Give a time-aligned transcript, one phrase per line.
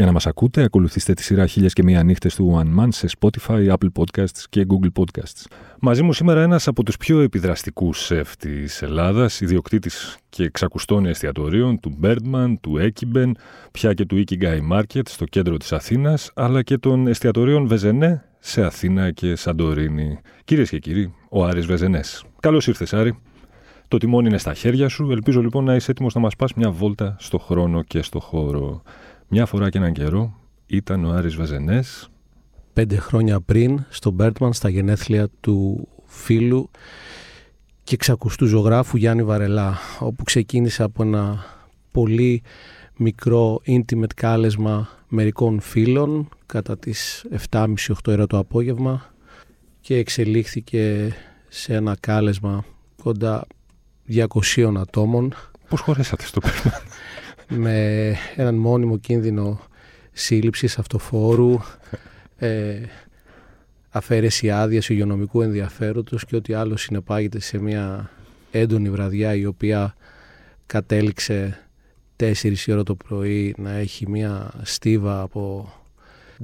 [0.00, 3.08] Για να μας ακούτε, ακολουθήστε τη σειρά Χίλιες και Μία Νύχτες του One Man σε
[3.18, 5.44] Spotify, Apple Podcasts και Google Podcasts.
[5.80, 11.80] Μαζί μου σήμερα ένας από τους πιο επιδραστικούς σεφ της Ελλάδας, ιδιοκτήτης και εξακουστών εστιατορίων
[11.80, 13.30] του Birdman, του Ekiben,
[13.72, 18.62] πια και του Ikigai Market στο κέντρο της Αθήνας, αλλά και των εστιατορίων Βεζενέ σε
[18.62, 20.18] Αθήνα και Σαντορίνη.
[20.44, 22.24] Κυρίες και κύριοι, ο Άρης Βεζενές.
[22.40, 23.18] Καλώς ήρθες, Άρη.
[23.88, 25.10] Το τιμόνι είναι στα χέρια σου.
[25.10, 28.82] Ελπίζω λοιπόν να είσαι έτοιμος να μας πας μια βόλτα στο χρόνο και στο χώρο.
[29.32, 30.34] Μια φορά και έναν καιρό
[30.66, 32.10] ήταν ο Άρης Βαζενές.
[32.72, 36.70] Πέντε χρόνια πριν στο Μπέρτμαν στα γενέθλια του φίλου
[37.84, 41.44] και ξακουστού ζωγράφου Γιάννη Βαρελά όπου ξεκίνησε από ένα
[41.90, 42.42] πολύ
[42.96, 47.66] μικρό intimate κάλεσμα μερικών φίλων κατά τις 7.30-8
[48.06, 49.14] ώρα το απόγευμα
[49.80, 51.14] και εξελίχθηκε
[51.48, 52.64] σε ένα κάλεσμα
[53.02, 53.46] κοντά
[54.08, 54.26] 200
[54.76, 55.34] ατόμων.
[55.68, 56.74] Πώς χωρέσατε στο Μπέρτμαν;
[57.50, 59.60] με έναν μόνιμο κίνδυνο
[60.12, 61.58] σύλληψης αυτοφόρου,
[62.36, 62.80] ε,
[63.90, 68.10] αφαίρεση άδειας υγειονομικού ενδιαφέροντος και ό,τι άλλο συνεπάγεται σε μια
[68.50, 69.94] έντονη βραδιά η οποία
[70.66, 71.58] κατέληξε
[72.16, 72.32] 4
[72.68, 75.72] ώρα το πρωί να έχει μια στίβα από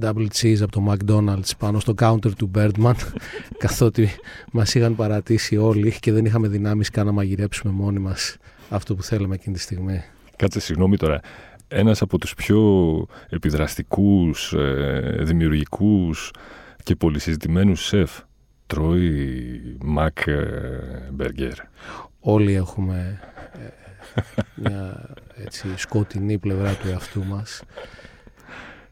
[0.01, 2.93] double cheese από το McDonald's πάνω στο counter του Birdman
[3.63, 4.09] καθότι
[4.51, 8.37] μας είχαν παρατήσει όλοι και δεν είχαμε δυνάμεις καν να μαγειρέψουμε μόνοι μας
[8.69, 10.03] αυτό που θέλαμε εκείνη τη στιγμή.
[10.37, 11.19] Κάτσε, συγγνώμη τώρα.
[11.67, 12.61] Ένας από τους πιο
[13.29, 16.31] επιδραστικούς, ε, δημιουργικούς
[16.83, 18.19] και πολυσυζητημένους σεφ
[18.67, 20.17] τρώει Μακ
[21.11, 21.57] Μπεργκέρ.
[22.19, 23.19] Όλοι έχουμε
[23.53, 23.67] ε,
[24.55, 27.63] μια έτσι, σκοτεινή πλευρά του εαυτού μας.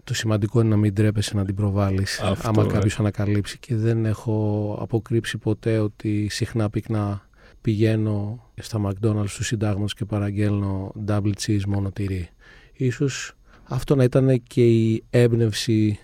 [0.03, 4.05] Το σημαντικό είναι να μην τρέπεσαι να την προβάλλεις Αυτό, άμα κάποιος ανακαλύψει και δεν
[4.05, 7.24] έχω αποκρύψει ποτέ ότι συχνά πυκνά
[7.65, 12.29] πηγαίνω στα McDonald's του συντάγματος και παραγγέλνω double cheese μόνο τυρί.
[12.73, 13.33] Ίσως
[13.63, 15.99] αυτό να ήταν και η έμπνευση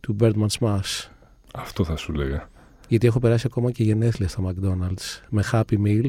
[0.00, 1.08] του Birdman Smash.
[1.54, 2.48] Αυτό θα σου λέγα.
[2.88, 6.08] Γιατί έχω περάσει ακόμα και γενέθλια στα McDonald's με Happy Meal,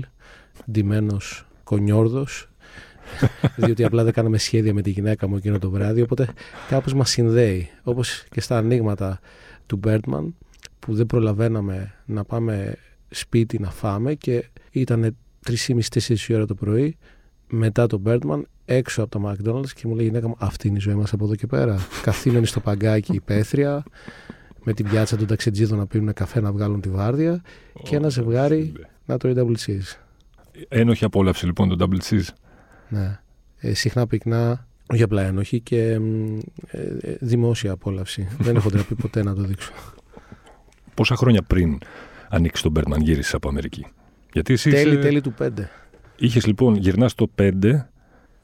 [0.71, 2.49] ντυμένος κονιόρδος,
[3.57, 6.33] διότι απλά δεν κάναμε σχέδια με τη γυναίκα μου εκείνο το βράδυ, οπότε
[6.69, 7.69] κάπως μας συνδέει.
[7.83, 9.19] Όπως και στα ανοίγματα
[9.65, 10.33] του Birdman,
[10.79, 12.77] που δεν προλαβαίναμε να πάμε
[13.09, 15.15] σπίτι να φάμε και ήταν
[15.47, 16.97] 3,5-4 ώρα το πρωί
[17.49, 20.77] μετά τον Birdman έξω από το McDonald's και μου λέει η γυναίκα μου αυτή είναι
[20.77, 21.77] η ζωή μας από εδώ και πέρα.
[22.03, 23.83] Καθήμενοι στο παγκάκι η πέθρια
[24.63, 27.41] με την πιάτσα των ταξιτζίδων να πίνουν καφέ να βγάλουν τη βάρδια
[27.83, 28.73] και ένα ζευγάρι
[29.05, 29.97] να τρώει double cheese.
[30.67, 32.27] Ένοχη απόλαυση λοιπόν το double cheese.
[32.89, 33.19] Ναι.
[33.57, 35.99] Ε, συχνά πυκνά, όχι απλά ένοχη και ε,
[36.99, 38.27] ε, δημόσια απόλαυση.
[38.39, 39.71] Δεν έχω τραπεί ποτέ να το δείξω.
[40.93, 41.77] Πόσα χρόνια πριν
[42.29, 43.85] ανοίξει τον Birdman γύρισε από Αμερική.
[44.33, 44.99] Γιατί εσύ τέλη, είσαι...
[44.99, 45.47] τέλη του 5.
[46.17, 47.51] Είχες λοιπόν, γυρνάς το 5,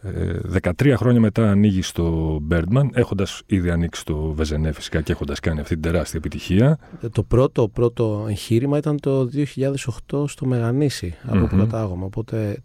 [0.04, 5.40] 13 ε, χρόνια μετά ανοίγει το Birdman, έχοντας ήδη ανοίξει το Βεζενέ φυσικά και έχοντας
[5.40, 6.78] κάνει αυτή την τεράστια επιτυχία.
[7.02, 9.30] Ε, το πρώτο, πρώτο εγχείρημα ήταν το
[10.12, 12.06] 2008 στο Μεγανήσι, από που κατάγομαι.
[12.06, 12.62] Οπότε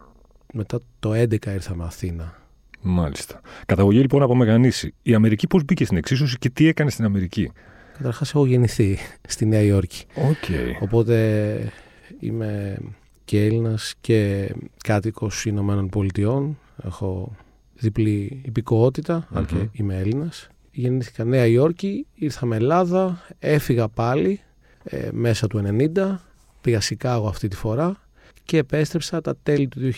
[0.52, 2.34] μετά το 11 ήρθαμε Αθήνα.
[2.80, 3.40] Μάλιστα.
[3.66, 4.94] Καταγωγή λοιπόν από Μεγανήσι.
[5.02, 7.52] Η Αμερική πώς μπήκε στην εξίσωση και τι έκανε στην Αμερική;
[7.98, 8.98] Καταρχάς, έχω γεννηθεί
[9.28, 10.04] στη Νέα Υόρκη.
[10.14, 10.72] Okay.
[10.80, 11.72] Οπότε
[12.20, 12.78] είμαι
[13.24, 14.50] και Έλληνας και
[14.84, 16.58] κάτοικος Ηνωμένων Πολιτειών.
[16.84, 17.36] Έχω
[17.74, 20.48] διπλή υπηκοότητα, αν και είμαι Έλληνας.
[20.70, 24.40] Γεννήθηκα Νέα Υόρκη, ήρθαμε Ελλάδα, έφυγα πάλι
[24.84, 25.62] ε, μέσα του
[25.96, 26.14] 90,
[26.60, 27.96] πήγα Σικάγο αυτή τη φορά
[28.44, 29.92] και επέστρεψα τα τέλη του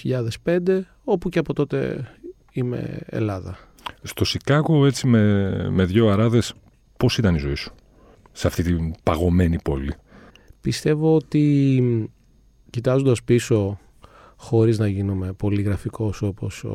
[0.44, 2.08] 2005, όπου και από τότε
[2.52, 3.58] είμαι Ελλάδα.
[4.02, 6.54] Στο Σικάγο έτσι με, με δύο αράδες,
[6.96, 7.74] πώς ήταν η ζωή σου;
[8.32, 9.94] Σε αυτή την παγωμένη πόλη.
[10.60, 12.10] Πιστεύω ότι
[12.70, 13.78] κοιτάζοντας πίσω
[14.36, 16.68] χωρίς να γίνομαι πολύ γραφικός όπως ο,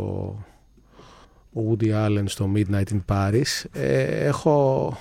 [1.54, 4.98] ο Woody Allen στο Midnight in Paris ε, έχω,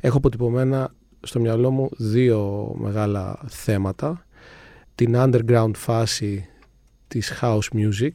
[0.00, 4.24] έχω αποτυπωμένα στο μυαλό μου δύο μεγάλα θέματα
[4.94, 6.48] την underground φάση
[7.08, 8.12] της house music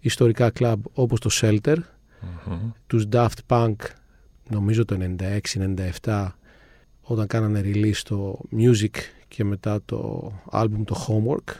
[0.00, 3.74] ιστορικά κλαμπ όπως το Shelter mm τους Daft Punk
[4.48, 4.96] νομίζω το
[6.04, 6.28] 96-97
[7.06, 8.96] όταν κάνανε release το Music
[9.28, 11.54] και μετά το άλμπουμ το Homework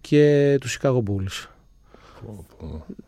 [0.00, 1.48] και του Chicago Bulls.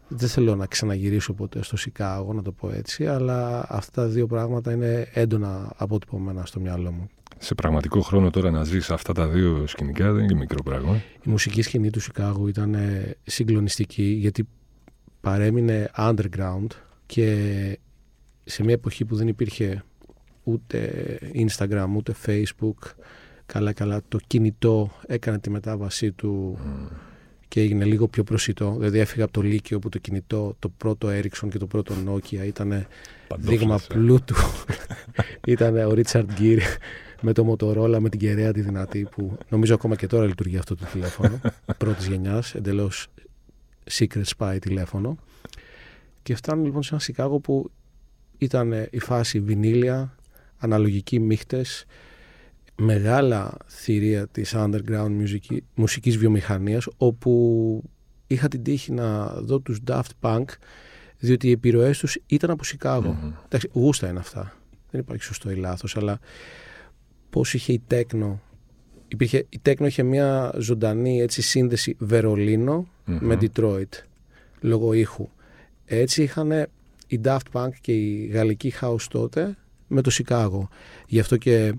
[0.09, 4.27] Δεν θέλω να ξαναγυρίσω ποτέ στο Σικάγο, να το πω έτσι, αλλά αυτά τα δύο
[4.27, 7.09] πράγματα είναι έντονα αποτυπωμένα στο μυαλό μου.
[7.39, 10.95] Σε πραγματικό χρόνο τώρα να ζεις αυτά τα δύο σκηνικά δεν είναι μικρό πράγμα.
[11.27, 12.77] Η μουσική σκηνή του Σικάγου ήταν
[13.23, 14.49] συγκλονιστική γιατί
[15.21, 16.67] παρέμεινε underground
[17.07, 17.79] και
[18.45, 19.85] σε μια εποχή που δεν υπήρχε
[20.43, 22.91] ούτε Instagram ούτε Facebook
[23.47, 26.59] καλά καλά το κινητό έκανε τη μετάβασή του
[27.49, 28.75] και έγινε λίγο πιο προσιτό.
[28.79, 32.47] Δηλαδή έφυγα από το Λύκειο όπου το κινητό, το πρώτο Ericsson και το πρώτο Nokia
[32.47, 32.87] ήταν
[33.37, 34.35] δείγμα πλούτου.
[35.47, 36.61] ήταν ο Richard Gere
[37.21, 40.77] με το Motorola με την κεραία τη δυνατή που νομίζω ακόμα και τώρα λειτουργεί αυτό
[40.77, 41.41] το τηλέφωνο
[41.79, 43.09] πρώτης γενιάς, εντελώς
[43.91, 45.17] secret spy τηλέφωνο.
[46.23, 47.71] Και φτάνουν λοιπόν σε ένα Σικάγο που
[48.39, 50.17] ήταν η φάση βινίλια,
[50.63, 51.85] αναλογικοί μίχτες,
[52.77, 57.83] μεγάλα θηρία της underground μουσική, μουσικής βιομηχανίας όπου
[58.27, 60.45] είχα την τύχη να δω τους Daft Punk
[61.19, 63.19] διότι οι επιρροές τους ήταν από Σικάγο.
[63.21, 63.43] Mm-hmm.
[63.45, 64.57] Εντάξει, γούστα είναι αυτά.
[64.91, 66.19] Δεν υπάρχει σωστό ή λάθος, αλλά
[67.31, 68.41] πώς είχε η τέκνο
[69.13, 71.97] υπήρχε, η τέκνο είχε μια ζωντανή έτσι, σύνδεση
[73.05, 73.89] με Detroit
[74.61, 75.29] λόγω ήχου.
[75.85, 76.51] Έτσι είχαν
[77.07, 79.57] η Daft Punk και η γαλλική house τότε
[79.93, 80.69] με το Σικάγο.
[81.07, 81.75] Γι' αυτό και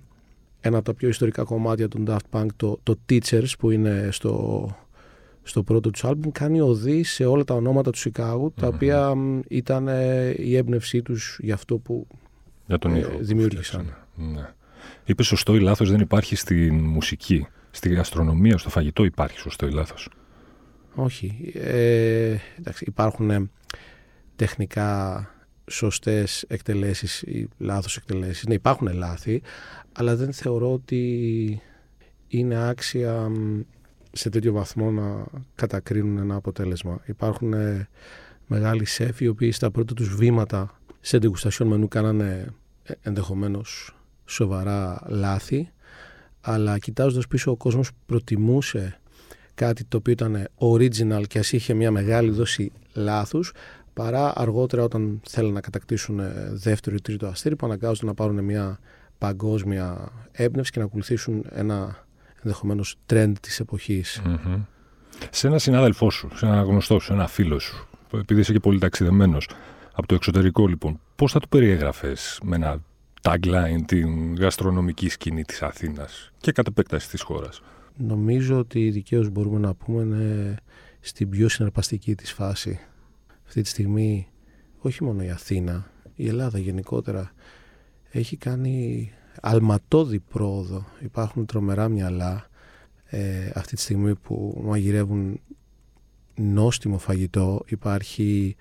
[0.59, 4.67] ένα από τα πιο ιστορικά κομμάτια των Daft Punk, το, το Teachers που είναι στο,
[5.43, 9.13] στο πρώτο τους άλμπουμ, κάνει οδή σε όλα τα ονόματα του σικαγου τα οποία
[9.47, 12.07] ήταν ε, η έμπνευσή τους για αυτό που
[12.65, 13.95] για τον ε, δημιούργησαν.
[14.15, 14.49] Ναι.
[15.05, 17.47] Είπε σωστό ή λάθος δεν υπάρχει στην μουσική.
[17.71, 20.09] Στη γαστρονομία, στο φαγητό υπάρχει σωστό ή λάθος.
[20.95, 21.51] Όχι.
[21.53, 23.49] Ε, εντάξει, υπάρχουν ε,
[24.35, 25.27] τεχνικά
[25.67, 28.45] σωστές εκτελέσεις ή λάθος εκτελέσεις.
[28.45, 29.41] Ναι, υπάρχουν λάθη,
[29.91, 31.61] αλλά δεν θεωρώ ότι
[32.27, 33.31] είναι άξια
[34.11, 35.25] σε τέτοιο βαθμό να
[35.55, 37.01] κατακρίνουν ένα αποτέλεσμα.
[37.05, 37.87] Υπάρχουν ε,
[38.47, 43.95] μεγάλοι σεφ οι οποίοι στα πρώτα τους βήματα σε ντεγουστασιόν μενού κάνανε ε, ενδεχομένως
[44.25, 45.71] σοβαρά λάθη,
[46.41, 48.99] αλλά κοιτάζοντας πίσω ο κόσμος προτιμούσε
[49.55, 53.53] κάτι το οποίο ήταν original και ας είχε μια μεγάλη δόση λάθους
[53.93, 58.43] παρά αργότερα όταν θέλουν να κατακτήσουν ε, δεύτερο ή τρίτο αστέρι που αναγκάζονται να πάρουν
[58.43, 58.79] μια
[59.17, 62.05] παγκόσμια έμπνευση και να ακολουθήσουν ένα
[62.43, 64.21] ενδεχομένως trend της εποχής.
[65.29, 68.79] Σε ένα συνάδελφό σου, σε ένα γνωστό σου, ένα φίλο σου, επειδή είσαι και πολύ
[68.79, 69.49] ταξιδεμένος
[69.93, 72.81] από το εξωτερικό λοιπόν, πώς θα του περιέγραφες με ένα
[73.21, 77.61] tagline την γαστρονομική σκηνή της Αθήνας και κατ' επέκταση της χώρας;
[77.97, 80.55] Νομίζω ότι δικαίως μπορούμε να πούμε είναι
[80.99, 82.79] στην πιο συναρπαστική της φάση.
[83.53, 84.27] Αυτή τη στιγμή
[84.77, 87.31] όχι μόνο η Αθήνα, η Ελλάδα γενικότερα
[88.11, 89.11] έχει κάνει
[89.41, 90.85] αλματώδη πρόοδο.
[90.99, 92.49] Υπάρχουν τρομερά μυαλά
[93.05, 95.39] ε, αυτή τη στιγμή που μαγειρεύουν
[96.35, 97.63] νόστιμο φαγητό.
[97.65, 98.55] Υπάρχει,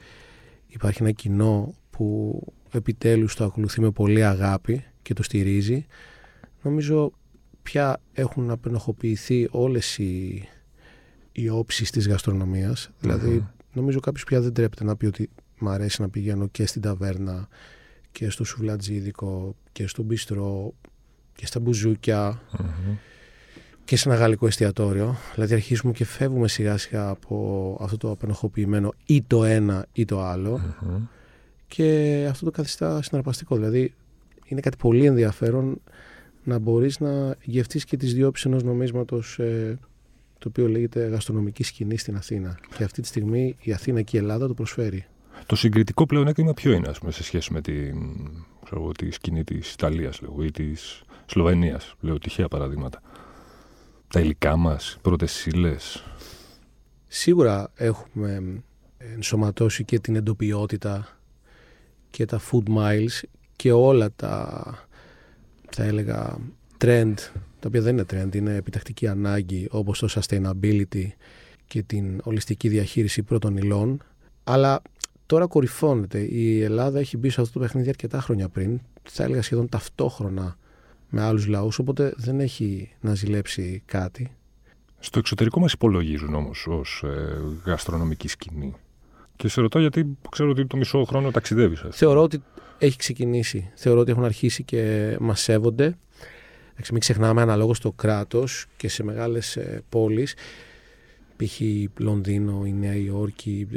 [0.66, 2.40] υπάρχει ένα κοινό που
[2.70, 5.86] επιτέλους το ακολουθεί με πολύ αγάπη και το στηρίζει.
[6.62, 7.12] Νομίζω
[7.62, 10.42] πια έχουν απενοχοποιηθεί όλες οι,
[11.32, 12.90] οι όψεις της γαστρονομίας.
[13.00, 16.82] Δηλαδή νομίζω κάποιος πια δεν τρέπεται να πει ότι μου αρέσει να πηγαίνω και στην
[16.82, 17.48] ταβέρνα
[18.12, 20.74] και στο σουβλατζίδικο και στο μπιστρό
[21.34, 22.42] και στα μπουζούκια
[23.84, 25.16] και σε ένα γαλλικό εστιατόριο.
[25.34, 30.22] Δηλαδή αρχίζουμε και φεύγουμε σιγά σιγά από αυτό το απενοχοποιημένο ή το ένα ή το
[30.22, 30.60] αλλο
[31.66, 33.56] και αυτό το καθιστά συναρπαστικό.
[33.56, 33.94] Δηλαδή
[34.44, 35.80] είναι κάτι πολύ ενδιαφέρον
[36.44, 39.78] να μπορείς να γευτείς και τις διόψεις ενός νομίσματος ε,
[40.42, 42.58] το οποίο λέγεται γαστρονομική σκηνή στην Αθήνα.
[42.76, 45.06] Και αυτή τη στιγμή η Αθήνα και η Ελλάδα το προσφέρει.
[45.46, 47.96] Το συγκριτικό πλεονέκτημα ποιο είναι, ας πούμε, σε σχέση με την,
[48.64, 53.02] ξέρω, τη σκηνή της Ιταλίας ή της Σλοβενίας, λέω τυχαία παραδείγματα.
[54.08, 55.76] Τα υλικά μας, πρώτες ύλε.
[57.06, 58.62] Σίγουρα έχουμε
[58.98, 61.08] ενσωματώσει και την εντοπιότητα
[62.10, 63.22] και τα food miles
[63.56, 64.64] και όλα τα,
[65.70, 66.36] θα έλεγα,
[66.78, 67.14] trend,
[67.62, 71.06] τα οποία δεν είναι trend, είναι επιτακτική ανάγκη, όπως το sustainability
[71.66, 74.02] και την ολιστική διαχείριση πρώτων υλών.
[74.44, 74.82] Αλλά
[75.26, 76.18] τώρα κορυφώνεται.
[76.18, 80.56] Η Ελλάδα έχει μπει σε αυτό το παιχνίδι αρκετά χρόνια πριν, θα έλεγα σχεδόν ταυτόχρονα
[81.08, 84.30] με άλλους λαούς, οπότε δεν έχει να ζηλέψει κάτι.
[84.98, 88.74] Στο εξωτερικό μας υπολογίζουν όμως ως ε, γαστρονομική σκηνή.
[89.36, 91.84] Και σε ρωτώ γιατί ξέρω ότι το μισό χρόνο ταξιδεύεις.
[91.90, 92.42] Θεωρώ ότι
[92.78, 93.70] έχει ξεκινήσει.
[93.74, 95.96] Θεωρώ ότι έχουν αρχίσει και μας σέβονται.
[96.90, 100.34] Μην ξεχνάμε αναλόγως το κράτος και σε μεγάλες πόλεις,
[101.36, 101.60] π.χ.
[101.98, 103.68] Λονδίνο, η Νέα Υόρκη,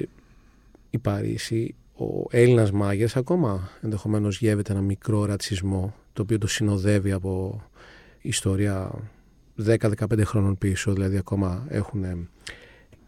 [0.89, 7.11] η Παρίσι, ο Έλληνας μάγειρα ακόμα ενδεχομένως γεύεται ένα μικρό ρατσισμό, το οποίο το συνοδεύει
[7.11, 7.63] από
[8.21, 8.91] ιστορία
[9.65, 12.27] 10-15 χρόνων πίσω, δηλαδή ακόμα έχουν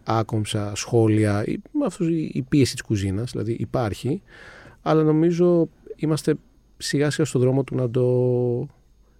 [0.03, 1.61] άκομψα σχόλια, η,
[2.31, 4.21] η πίεση της κουζίνας, δηλαδή υπάρχει,
[4.81, 6.35] αλλά νομίζω είμαστε
[6.77, 8.67] σιγά σιγά στον δρόμο του να το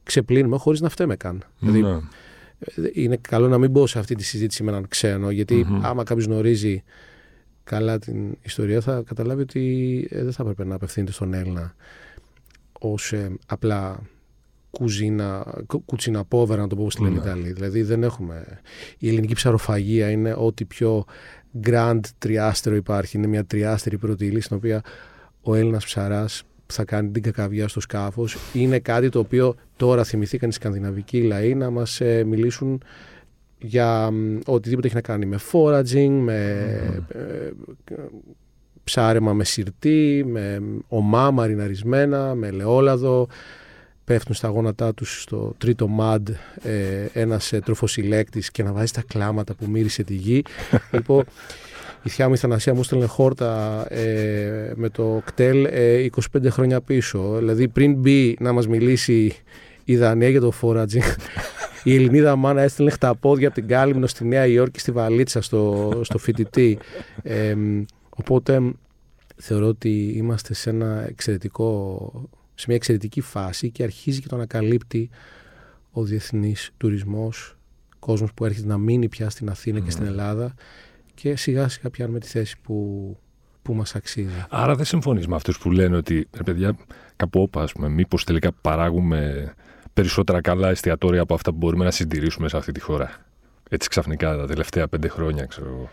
[0.08, 1.44] ξεπλύνουμε χωρίς να φταίμε καν.
[1.60, 2.00] Δηλαδή, ναι.
[2.94, 5.28] είναι καλό να μην μπω σε αυτή τη συζήτηση με έναν ξένο,
[5.82, 6.84] άμα κάποιος γνωρίζει
[7.64, 11.76] καλά την ιστορία θα καταλάβει ότι ε, δεν θα έπρεπε να απευθύνεται στον Έλληνα
[12.80, 14.00] ως ε, απλά
[14.72, 15.54] κουζίνα,
[15.86, 17.52] κουτσίνα πόβερα να το πω στην ναι.
[17.52, 18.60] Δηλαδή δεν έχουμε...
[18.98, 21.06] Η ελληνική ψαροφαγία είναι ό,τι πιο
[21.64, 23.18] grand τριάστερο υπάρχει.
[23.18, 24.82] Είναι μια τριάστερη πρώτη ύλη στην οποία
[25.42, 25.84] ο Έλληνας
[26.67, 28.38] ψαράς θα κάνει την κακαβιά στο σκάφος.
[28.53, 32.81] Είναι κάτι το οποίο τώρα θυμηθήκαν οι σκανδιναβικοί λαοί να μας ε, μιλήσουν
[33.59, 34.12] για
[34.45, 36.36] οτιδήποτε έχει να κάνει με foraging, με
[37.07, 37.50] ε,
[38.83, 43.27] ψάρεμα με σιρτή, με ομά μαριναρισμένα, με ελαιόλαδο.
[44.03, 46.29] Πέφτουν στα γόνατά τους στο τρίτο μαντ
[46.63, 50.43] ε, ένας ε, τροφοσυλλέκτης και να βάζει τα κλάματα που μύρισε τη γη.
[50.93, 51.24] λοιπόν,
[52.04, 55.68] η θιά μου η Θανασία μου έστελνε χόρτα ε, με το κτέλ
[56.34, 57.36] 25 ε, χρόνια πίσω.
[57.38, 59.36] Δηλαδή πριν μπει να μας μιλήσει
[59.84, 61.16] η Δανία για το foraging
[61.88, 66.18] η Ελληνίδα μάνα έστειλε χταπόδια από την Κάλυμνο στη Νέα Υόρκη στη Βαλίτσα στο, στο
[66.18, 66.77] φοιτητή.
[67.24, 67.56] Ε,
[68.10, 68.74] οπότε
[69.36, 75.10] θεωρώ ότι είμαστε σε, ένα εξαιρετικό, σε μια εξαιρετική φάση και αρχίζει και το ανακαλύπτει
[75.92, 77.58] ο διεθνής τουρισμός,
[78.00, 80.10] κόσμος που έρχεται να μείνει πια στην Αθήνα και στην ναι.
[80.10, 80.54] Ελλάδα
[81.21, 83.17] και σιγά σιγά πιάνουμε τη θέση που,
[83.62, 84.45] που μας αξίζει.
[84.50, 86.77] Άρα δεν συμφωνείς με αυτούς που λένε ότι, ρε παιδιά,
[87.15, 89.53] κάπου όπα, ας πούμε, μήπως τελικά παράγουμε
[89.93, 93.12] περισσότερα καλά εστιατόρια από αυτά που μπορούμε να συντηρήσουμε σε αυτή τη χώρα.
[93.69, 95.89] Έτσι ξαφνικά τα τελευταία πέντε χρόνια, ξέρω εγώ.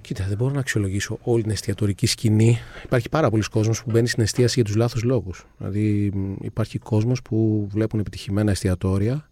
[0.00, 2.58] Κοίτα, δεν μπορώ να αξιολογήσω όλη την εστιατορική σκηνή.
[2.84, 5.46] Υπάρχει πάρα πολλοί κόσμος που μπαίνει στην εστίαση για τους λάθος λόγους.
[5.58, 9.28] Δηλαδή, υπάρχει κόσμος που βλέπουν επιτυχημένα εστιατόρια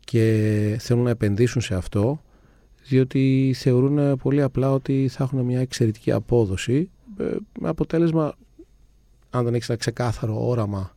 [0.00, 2.20] και θέλουν να επενδύσουν σε αυτό,
[2.86, 6.90] διότι θεωρούν πολύ απλά ότι θα έχουν μια εξαιρετική απόδοση.
[7.18, 7.24] Ε,
[7.60, 8.34] με αποτέλεσμα,
[9.30, 10.94] αν δεν έχεις ένα ξεκάθαρο όραμα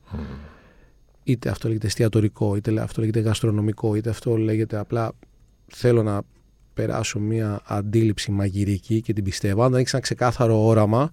[1.27, 5.12] είτε αυτό λέγεται εστιατορικό, είτε αυτό λέγεται γαστρονομικό, είτε αυτό λέγεται απλά
[5.67, 6.22] θέλω να
[6.74, 9.63] περάσω μια αντίληψη μαγειρική και την πιστεύω.
[9.63, 11.10] Αν δεν έχεις ένα ξεκάθαρο όραμα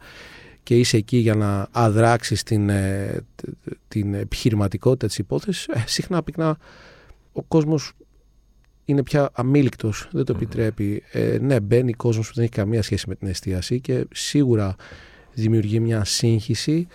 [0.62, 3.20] και είσαι εκεί για να αδράξεις την, ε,
[3.88, 6.58] την επιχειρηματικότητα της υπόθεσης, ε, συχνά πυκνά
[7.32, 7.92] ο κόσμος
[8.84, 11.02] είναι πια αμήλικτος, δεν το επιτρέπει.
[11.12, 14.76] Ε, ναι, μπαίνει κόσμος που δεν έχει καμία σχέση με την εστίαση και σίγουρα
[15.34, 16.86] δημιουργεί μια σύγχυση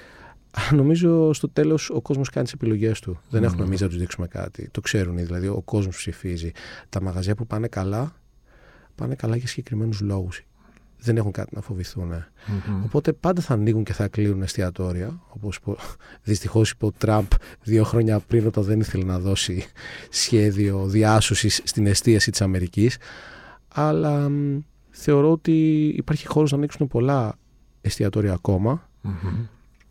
[0.72, 3.20] Νομίζω στο τέλος ο κόσμος κάνει τις επιλογές του.
[3.30, 4.70] Δεν έχουμε εμείς να τους δείξουμε κάτι.
[4.72, 5.48] Το ξέρουν δηλαδή.
[5.48, 6.52] Ο κόσμος ψηφίζει.
[6.90, 8.16] Τα μαγαζιά που πάνε καλά,
[8.96, 10.44] πάνε καλά για συγκεκριμένους λόγους.
[11.02, 12.12] Δεν έχουν κάτι να φοβηθούν.
[12.84, 15.22] Οπότε πάντα θα ανοίγουν και θα κλείνουν εστιατόρια.
[15.30, 15.60] Όπως
[16.24, 17.26] δυστυχώς είπε ο Τραμπ
[17.64, 19.66] δύο χρόνια πριν όταν δεν ήθελε να δώσει
[20.10, 22.98] σχέδιο διάσωσης στην εστίαση της Αμερικής.
[23.68, 24.32] Αλλά
[24.90, 27.36] θεωρώ ότι υπάρχει χώρος να ανοίξουν πολλά
[27.82, 28.40] εστιατόρια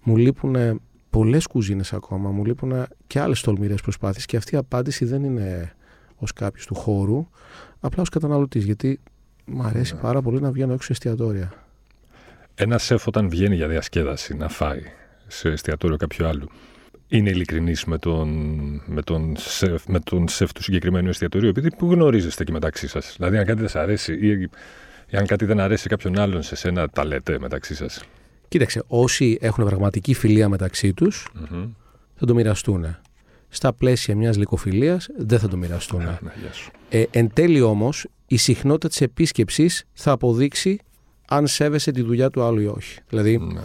[0.02, 5.04] μου λείπουν πολλές κουζίνες ακόμα, μου λείπουν και άλλες τολμηρές προσπάθειες και αυτή η απάντηση
[5.04, 5.72] δεν είναι
[6.16, 7.28] ως κάποιος του χώρου,
[7.80, 9.00] απλά ως καταναλωτής, γιατί
[9.48, 10.00] μου αρέσει ναι.
[10.00, 11.52] πάρα πολύ να βγαίνω έξω σε εστιατόρια.
[12.54, 14.82] Ένα σεφ όταν βγαίνει για διασκέδαση να φάει
[15.26, 16.48] σε εστιατόριο κάποιου άλλου,
[17.08, 18.28] είναι ειλικρινής με τον,
[18.86, 23.14] με, τον σεφ, με τον σεφ του συγκεκριμένου εστιατορίου, επειδή που γνωρίζεστε και μεταξύ σας;
[23.16, 24.50] Δηλαδή, αν κάτι δεν σα αρέσει ή,
[25.08, 28.04] ή αν κάτι δεν αρέσει κάποιον άλλον σε σένα, τα λέτε μεταξύ σας;
[28.48, 31.28] Κοίταξε, όσοι έχουν πραγματική φιλία μεταξύ τους,
[32.14, 32.96] θα το μοιραστούν.
[33.48, 36.02] Στα πλαίσια μιας λυκοφιλίας δεν θα το μοιραστούν.
[36.02, 36.18] Ναι,
[36.88, 40.78] ε, εν τέλει όμως, η συχνότητα της επίσκεψης θα αποδείξει
[41.28, 42.98] αν σέβεσαι τη δουλειά του άλλου ή όχι.
[43.08, 43.60] Δηλαδή, ναι.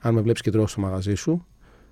[0.00, 1.46] αν με βλέπεις και τρώω στο μαγαζί σου,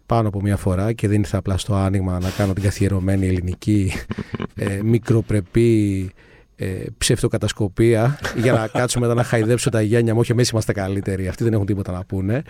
[0.07, 3.93] πάνω από μία φορά και δεν ήρθα απλά στο άνοιγμα να κάνω την καθιερωμένη ελληνική
[4.55, 6.11] ε, μικροπρεπή
[6.57, 10.21] ε, ψευτοκατασκοπία για να κάτσουμε μετά να χαϊδέψω τα γένια μου.
[10.21, 11.29] Όχι, εμείς είμαστε καλύτεροι.
[11.29, 12.43] Αυτοί δεν έχουν τίποτα να πούνε.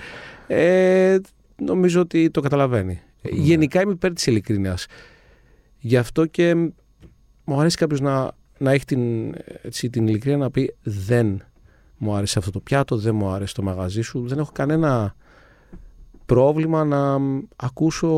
[0.47, 1.19] Ε,
[1.57, 3.01] νομίζω ότι το καταλαβαίνει.
[3.25, 3.31] Mm.
[3.33, 4.87] Γενικά είμαι υπέρ της ειλικρίνειας.
[5.79, 6.55] Γι' αυτό και
[7.45, 11.43] μου αρέσει κάποιος να, να έχει την, έτσι, την ειλικρίνεια να πει δεν
[11.99, 14.27] μου άρεσε αυτό το πιάτο, δεν μου άρεσε το μαγαζί σου.
[14.29, 15.15] Δεν έχω κανένα
[16.27, 17.21] πρόβλημα να
[17.57, 18.09] ακούσω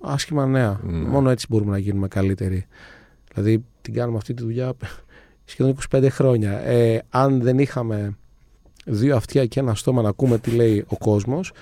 [0.00, 0.80] άσχημα νέα.
[0.84, 0.88] Mm.
[0.88, 2.66] Μόνο έτσι μπορούμε να γίνουμε καλύτεροι.
[3.32, 4.72] Δηλαδή την κάνουμε αυτή τη δουλειά
[5.44, 6.58] σχεδόν 25 χρόνια.
[6.58, 8.16] Ε, αν δεν είχαμε
[8.84, 11.52] δύο αυτιά και ένα στόμα να ακούμε τι λέει ο κόσμος,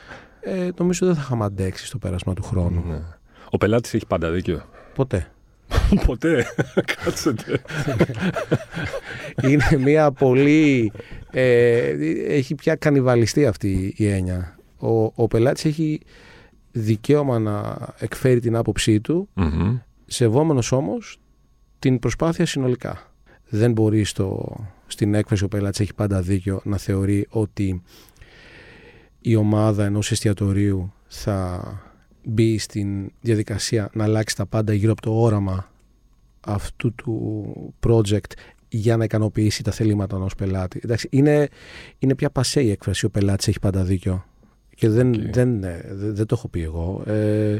[0.49, 2.85] ε, νομίζω δεν θα είχαμε αντέξει στο πέρασμα του χρόνου.
[2.87, 3.03] Ναι.
[3.50, 4.62] Ο πελάτης έχει πάντα δίκιο.
[4.95, 5.31] Ποτέ.
[6.07, 6.47] Ποτέ.
[7.05, 7.62] Κάτσετε.
[9.49, 10.93] Είναι μια πολύ...
[11.31, 11.95] Ε,
[12.35, 14.59] έχει πια κανιβαλιστεί αυτή η έννοια.
[14.79, 16.00] Ο, ο πελάτης έχει
[16.73, 19.81] δικαίωμα να εκφέρει την άποψή του, mm-hmm.
[20.07, 21.21] σεβόμενος όμως
[21.79, 23.11] την προσπάθεια συνολικά.
[23.49, 27.83] Δεν μπορεί στο, στην έκφραση ο πελάτης έχει πάντα δίκιο να θεωρεί ότι
[29.28, 31.62] η ομάδα ενός εστιατορίου θα
[32.25, 35.71] μπει στην διαδικασία να αλλάξει τα πάντα γύρω από το όραμα
[36.40, 38.33] αυτού του project
[38.68, 40.80] για να ικανοποιήσει τα θελήματα ενός πελάτη.
[40.85, 41.49] Εντάξει, είναι,
[41.99, 44.25] είναι πια πασέ η έκφραση ο πελάτης έχει πάντα δίκιο.
[44.75, 45.30] Και δεν, okay.
[45.33, 47.02] δεν, δεν, δεν, το έχω πει εγώ.
[47.06, 47.59] Ε,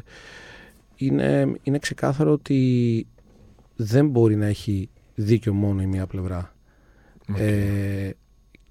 [0.96, 3.06] είναι, είναι ξεκάθαρο ότι
[3.76, 6.54] δεν μπορεί να έχει δίκιο μόνο η μία πλευρά.
[7.28, 7.40] Okay.
[7.40, 8.11] Ε,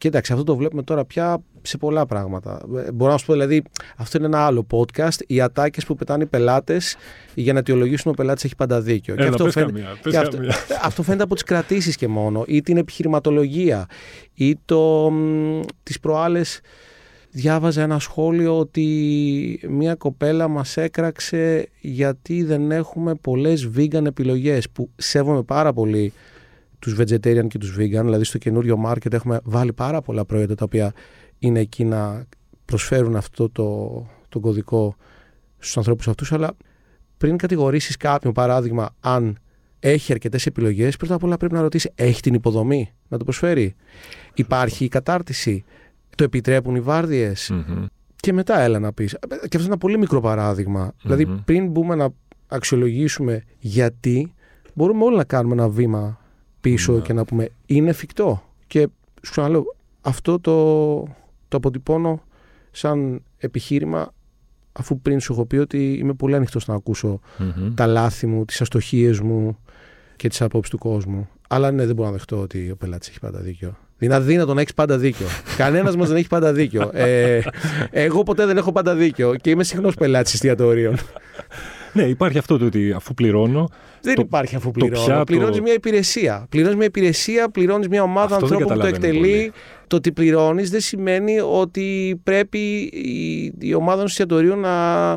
[0.05, 2.61] και εντάξει, αυτό το βλέπουμε τώρα πια σε πολλά πράγματα.
[2.87, 3.63] Ε, μπορώ να σου πω δηλαδή,
[3.97, 5.21] αυτό είναι ένα άλλο podcast.
[5.27, 6.97] Οι ατάκες που πετάνε οι πελάτες
[7.33, 9.13] για να αιτιολογήσουν ο πελάτης έχει πάντα δίκιο.
[9.13, 10.55] Έλα, και αυτό, πες φαίνεται, καμία, πες και αυτό, καμία.
[10.89, 13.85] αυτό φαίνεται από τις κρατήσεις και μόνο, ή την επιχειρηματολογία,
[14.33, 15.11] ή το,
[15.83, 16.59] τις προάλλες
[17.31, 24.89] διάβαζα ένα σχόλιο ότι μια κοπέλα μας έκραξε γιατί δεν έχουμε πολλές vegan επιλογές που
[24.95, 26.13] σέβομαι πάρα πολύ
[26.85, 30.63] τους vegetarian και τους vegan δηλαδή στο καινούριο market έχουμε βάλει πάρα πολλά προϊόντα τα
[30.63, 30.93] οποία
[31.39, 32.25] είναι εκεί να
[32.65, 33.91] προσφέρουν αυτό το,
[34.29, 34.95] το κωδικό
[35.57, 36.51] στους ανθρώπους αυτούς αλλά
[37.17, 39.37] πριν κατηγορήσεις κάποιον παράδειγμα αν
[39.79, 43.75] έχει αρκετές επιλογές, πρώτα απ' όλα πρέπει να ρωτήσει: Έχει την υποδομή να το προσφέρει;
[44.33, 45.63] Υπάρχει η κατάρτιση;
[46.15, 47.85] Το επιτρέπουν οι βάρδιες; Μμμ.
[48.15, 49.17] Και μετά έλα να πεις.
[49.29, 50.93] Και αυτό είναι ένα πολύ μικρό παράδειγμα.
[51.01, 52.09] Δηλαδή, πριν μπούμε να
[52.47, 54.33] αξιολογήσουμε γιατί,
[54.73, 56.19] μπορούμε όλοι να κάνουμε ένα βήμα
[56.69, 56.99] πίσω Ναι.
[56.99, 58.43] και να πούμε είναι εφικτό.
[58.67, 58.87] Και
[59.21, 60.97] σου ξαναλέω, αυτό το,
[61.47, 62.21] το αποτυπώνω
[62.71, 64.13] σαν επιχείρημα
[64.71, 67.73] αφού πριν σου έχω πει ότι είμαι πολύ ανοιχτός να ακούσω Μμμ.
[67.73, 69.57] τα λάθη μου, τις αστοχίες μου
[70.15, 71.29] και τις απόψεις του κόσμου.
[71.49, 73.77] Αλλά ναι, δεν μπορώ να δεχτώ ότι ο πελάτης έχει πάντα δίκιο.
[73.99, 75.25] Είναι αδύνατο να έχεις πάντα δίκιο.
[75.57, 76.89] Κανένας μας δεν έχει πάντα δίκιο.
[76.93, 77.41] Ε,
[77.91, 80.95] εγώ ποτέ δεν έχω πάντα δίκιο και είμαι συχνός πελάτης εστιατορίων.
[81.95, 83.69] Ναι, υπάρχει αυτό το ότι αφού πληρώνω.
[84.01, 85.05] Δεν Το- υπάρχει αφού το πληρώνω.
[85.05, 86.45] πιάτο- Πληρώνεις μια υπηρεσία.
[86.49, 89.37] Πληρώνεις μια υπηρεσία, πληρώνεις μια ομάδα Αυτό δεν ανθρώπων που το καταλαβαίνω εκτελεί.
[89.37, 89.51] πολύ.
[89.87, 92.57] Το ότι πληρώνεις δεν σημαίνει ότι πρέπει
[92.93, 95.11] η, η ομάδα ενός εστιατορίου να,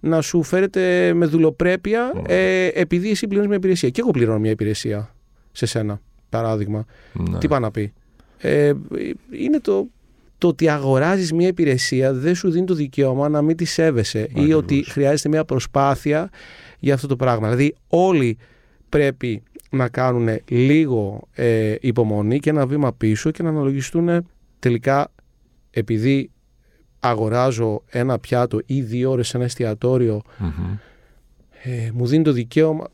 [0.00, 3.88] να σου φέρεται με δουλοπρέπεια ε, επειδή εσύ πληρώνεις μια υπηρεσία.
[3.88, 5.14] Και εγώ πληρώνω μια υπηρεσία
[5.52, 6.84] σε σένα, παράδειγμα.
[7.12, 7.38] Ναι.
[7.38, 7.92] Τι πάει να πει.
[8.38, 8.72] Ε,
[9.40, 9.86] είναι το,
[10.42, 14.22] το ότι αγοράζεις μια υπηρεσία δεν σου δίνει το δικαίωμα να μην τη σέβεσαι ή
[14.30, 14.54] Ακριβώς.
[14.54, 16.30] ότι χρειάζεται μια προσπάθεια
[16.78, 17.48] για αυτό το πράγμα.
[17.48, 18.38] Δηλαδή όλοι
[18.88, 24.26] πρέπει να κάνουν λίγο ε, υπομονή και ένα βήμα πίσω και να αναλογιστούν
[24.58, 25.12] τελικά
[25.70, 26.30] επειδή
[27.00, 30.50] αγοράζω ένα πιάτο ή δύο ώρες σε ένα εστιατόριο Μμμ.
[31.62, 32.88] ε, μου δίνει το δικαίωμα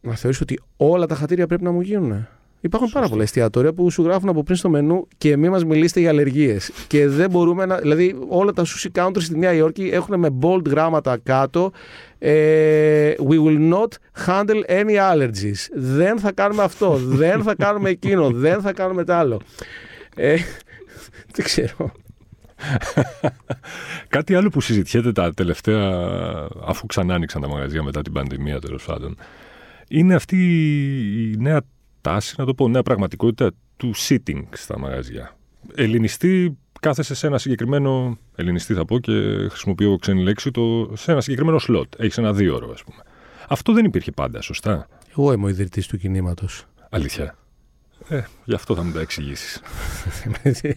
[0.00, 2.28] να θεωρήσω ότι όλα τα χατήρια πρέπει να μου γίνουν.
[2.60, 6.00] Υπάρχουν πάρα πολλά εστιατόρια που σου γράφουν από πριν στο μενού και μη μας μιλήσετε
[6.00, 6.70] για αλλεργίες.
[6.86, 7.76] Και δεν μπορούμε να.
[7.76, 11.72] Δηλαδή, όλα τα sushi counters στη Νέα Υόρκη έχουν με bold γράμματα κάτω.
[12.18, 13.88] Ε, we will not
[14.26, 15.68] handle any allergies.
[15.74, 16.96] Δεν θα κάνουμε αυτό.
[16.96, 18.30] δεν θα κάνουμε εκείνο.
[18.30, 19.40] δεν θα κάνουμε το άλλο.
[20.16, 20.36] Ε,
[21.34, 21.92] δεν ξέρω.
[24.08, 25.90] Κάτι άλλο που συζητιέται τα τελευταία,
[26.64, 29.16] αφού ξανά άνοιξαν τα μαγαζιά μετά την πανδημία τέλος πάντων,
[29.88, 30.36] είναι αυτή
[31.32, 31.60] η νέα
[32.00, 35.36] τάση, να το πω, νέα πραγματικότητα του sitting στα μαγαζιά.
[35.74, 38.18] Ελληνιστή, κάθεσαι σε ένα συγκεκριμένο.
[38.34, 39.12] Ελληνιστή θα πω και
[39.48, 41.92] χρησιμοποιώ ξένη λέξη, το, σε ένα συγκεκριμένο σλότ.
[41.98, 43.02] Έχεις ένα δύο ώρο, ας πούμε.
[43.48, 46.64] Αυτό δεν υπήρχε πάντα, σωστά; Εγώ είμαι ο ιδρυτής του κινήματος.
[46.90, 47.36] Αλήθεια;
[48.08, 49.60] Ε, γι' αυτό θα μου τα εξηγήσεις.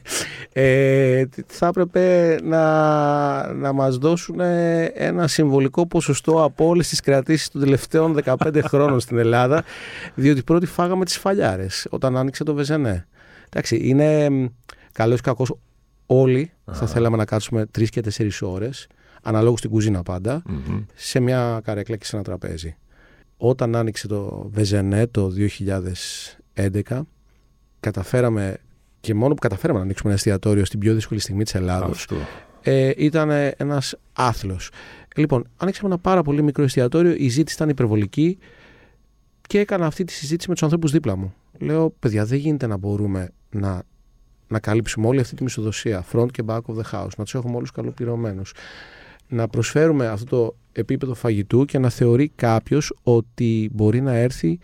[0.53, 4.39] ε, θα έπρεπε να, να μας δώσουν
[4.93, 9.63] ένα συμβολικό ποσοστό από όλες τις κρατήσεις των τελευταίων 15 χρόνων στην Ελλάδα
[10.15, 13.07] διότι πρώτοι φάγαμε τις φαλιάρες όταν άνοιξε το Βεζενέ.
[13.45, 14.45] Εντάξει, είναι μ,
[14.91, 15.55] καλός ή κακός
[16.05, 18.87] όλοι θα θέλαμε να κάτσουμε 3 και 4 ώρες
[19.21, 20.83] αναλόγως στην κουζίνα πάντα Μμμ.
[20.95, 22.75] σε μια καρέκλα και σε ένα τραπέζι.
[23.37, 25.29] Όταν άνοιξε το Βεζενέ το
[26.89, 27.01] 2011,
[27.79, 28.57] καταφέραμε
[28.99, 32.15] και μόνο που καταφέραμε να ανοίξουμε ένα εστιατόριο στην πιο δύσκολη στιγμή της Ελλάδος, Αυτό.
[32.61, 34.71] ε, ήταν ένας άθλος.
[35.15, 38.37] Λοιπόν, ανοίξαμε ένα πάρα πολύ μικρό εστιατόριο, η ζήτηση ήταν υπερβολική
[39.47, 41.33] και έκανα αυτή τη συζήτηση με τους ανθρώπους δίπλα μου.
[41.59, 43.83] Λέω, παιδιά, δεν γίνεται να μπορούμε να,
[44.47, 47.55] να καλύψουμε όλη αυτή τη μισοδοσία, front και back of the house, να τους έχουμε
[47.55, 48.53] όλους καλοπληρωμένους.
[49.27, 54.59] Να προσφέρουμε αυτό το επίπεδο φαγητού και να θεωρεί κάποιος ότι μπορεί να έρθει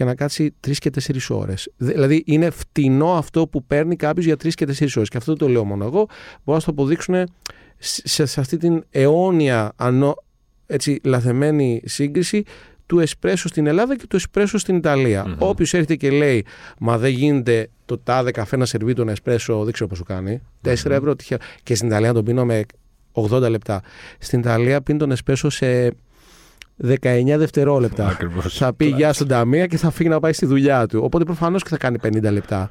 [0.00, 1.72] και να κάτσει τρεις και τέσσερις ώρες.
[1.76, 5.08] Δηλαδή είναι φτηνό αυτό που παίρνει κάποιος για τρεις και τέσσερις ώρες.
[5.08, 6.06] Και αυτό δεν το λέω μόνο εγώ.
[6.44, 7.14] Μπορώ να το αποδείξουν
[7.78, 10.14] σε, σε αυτή την αιώνια ανώ,
[10.66, 12.44] έτσι, λαθεμένη σύγκριση
[12.86, 15.24] του εσπρέσο στην Ελλάδα και του εσπρέσο στην Ιταλία.
[15.26, 15.34] Μμμ.
[15.38, 16.44] Όποιος έρχεται και λέει,
[16.78, 20.42] Μα δεν γίνεται το τάδε καφέ να σερβεί τον εσπρέσο, δεν ξέρω πώ σου κάνει.
[20.64, 21.38] 4 ευρώ τυχαία.
[21.62, 22.62] Και στην Ιταλία τον πίνω με
[23.12, 23.82] 80 λεπτά.
[24.18, 25.94] Στην Ιταλία πίνει τον εσπρέσο σε
[26.84, 28.06] 19 δευτερόλεπτα.
[28.06, 28.56] Ακριβώς.
[28.56, 31.00] θα πει γεια στον ταμεία και θα φύγει να πάει στη δουλειά του.
[31.02, 32.70] Οπότε προφανώς και θα κάνει 50 λεπτά.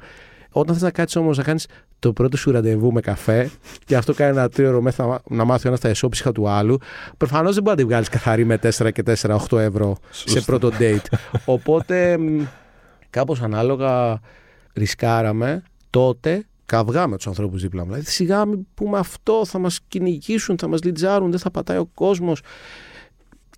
[0.52, 1.66] Όταν θες να κάτσεις όμως να κάνεις
[1.98, 3.50] το πρώτο σου ραντεβού με καφέ
[3.84, 6.78] και αυτό κάνει ένα τρίωρο μέχρι να, να μάθει ο ένας τα εσώψυχα του άλλου,
[7.16, 10.40] προφανώς δεν μπορεί να τη βγάλεις καθαρή με 4 και 4, 8 ευρώ σε Σωστά.
[10.44, 11.18] πρώτο date.
[11.44, 12.42] Οπότε μ,
[13.10, 14.20] κάπως ανάλογα
[14.74, 17.88] ρισκάραμε τότε καυγά με τους ανθρώπους δίπλα μου.
[17.88, 21.86] Δηλαδή, σιγά μην πούμε αυτό, θα μας κυνηγήσουν, θα μας λιτζάρουν, δεν θα πατάει ο
[21.94, 22.40] κόσμος.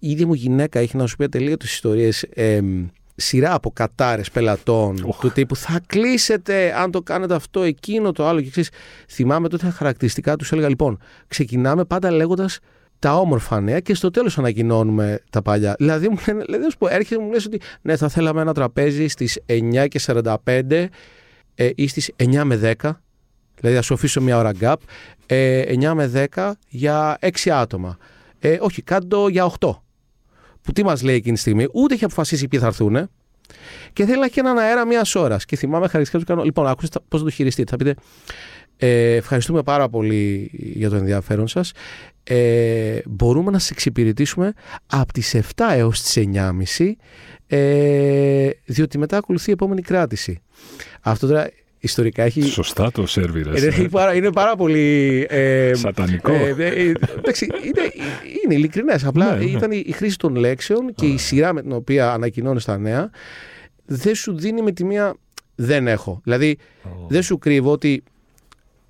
[0.05, 2.23] Η ίδια μου γυναίκα έχει να σου πει ατελείωτες ιστορίες.
[2.23, 2.61] Ε,
[3.15, 8.41] σειρά από κατάρες πελατών του τύπου θα κλείσετε αν το κάνετε αυτό, εκείνο, το άλλο
[8.41, 8.71] και ξέρεις,
[9.09, 12.59] θυμάμαι τότε τα χαρακτηριστικά τους έλεγα λοιπόν ξεκινάμε πάντα λέγοντας
[12.99, 15.75] τα όμορφα νέα και στο τέλος ανακοινώνουμε τα παλιά.
[15.79, 19.87] Δηλαδή μου λένε, δηλαδή, έρχεται μου λες ότι ναι θα θέλαμε ένα τραπέζι στις 9
[19.89, 20.87] και 45
[21.55, 22.91] ε, ή στις 9 με 10
[23.57, 24.75] δηλαδή θα σου αφήσω μια ώρα gap
[25.27, 27.97] ε, 9 με 10 για 6 άτομα.
[28.39, 29.71] Ε, όχι, κάτω για 8
[30.63, 33.09] που τι μας λέει εκείνη τη στιγμή, ούτε έχει αποφασίσει ποιοι θα έρθουν.
[33.93, 35.45] Και θέλει να έχει έναν αέρα μιας ώρας.
[35.45, 36.43] Και θυμάμαι χαριστικά του κάνω.
[36.43, 37.71] Λοιπόν, άκουστε πώς θα το χειριστείτε.
[37.71, 37.95] Θα πείτε.
[38.77, 41.73] Ε, ευχαριστούμε πάρα πολύ για το ενδιαφέρον σας.
[42.25, 44.53] Ε, μπορούμε να σας εξυπηρετήσουμε
[44.87, 45.41] από τις 7
[45.73, 46.25] έως τις
[46.77, 46.93] 9.30
[47.47, 50.43] ε, διότι μετά ακολουθεί η επόμενη κράτηση.
[51.01, 51.51] Αυτό τώρα
[51.83, 52.43] ιστορικά έχει.
[52.43, 53.61] Σωστά το σερβίρε.
[53.61, 55.27] Είναι, πάρα, είναι πάρα πολύ.
[55.29, 56.33] Ε, Σατανικό.
[56.33, 57.93] Ε, ε, εντάξει, είναι,
[58.45, 59.05] είναι ειλικρινές.
[59.05, 59.51] Απλά ναι, ναι.
[59.51, 63.11] ήταν η χρήση των λέξεων και η σειρά με την οποία ανακοινώνεις τα νέα
[63.85, 65.15] δεν σου δίνει με τη μία.
[65.55, 66.21] Δεν έχω.
[66.25, 66.59] Δηλαδή,
[67.09, 68.03] δεν σου κρύβω ότι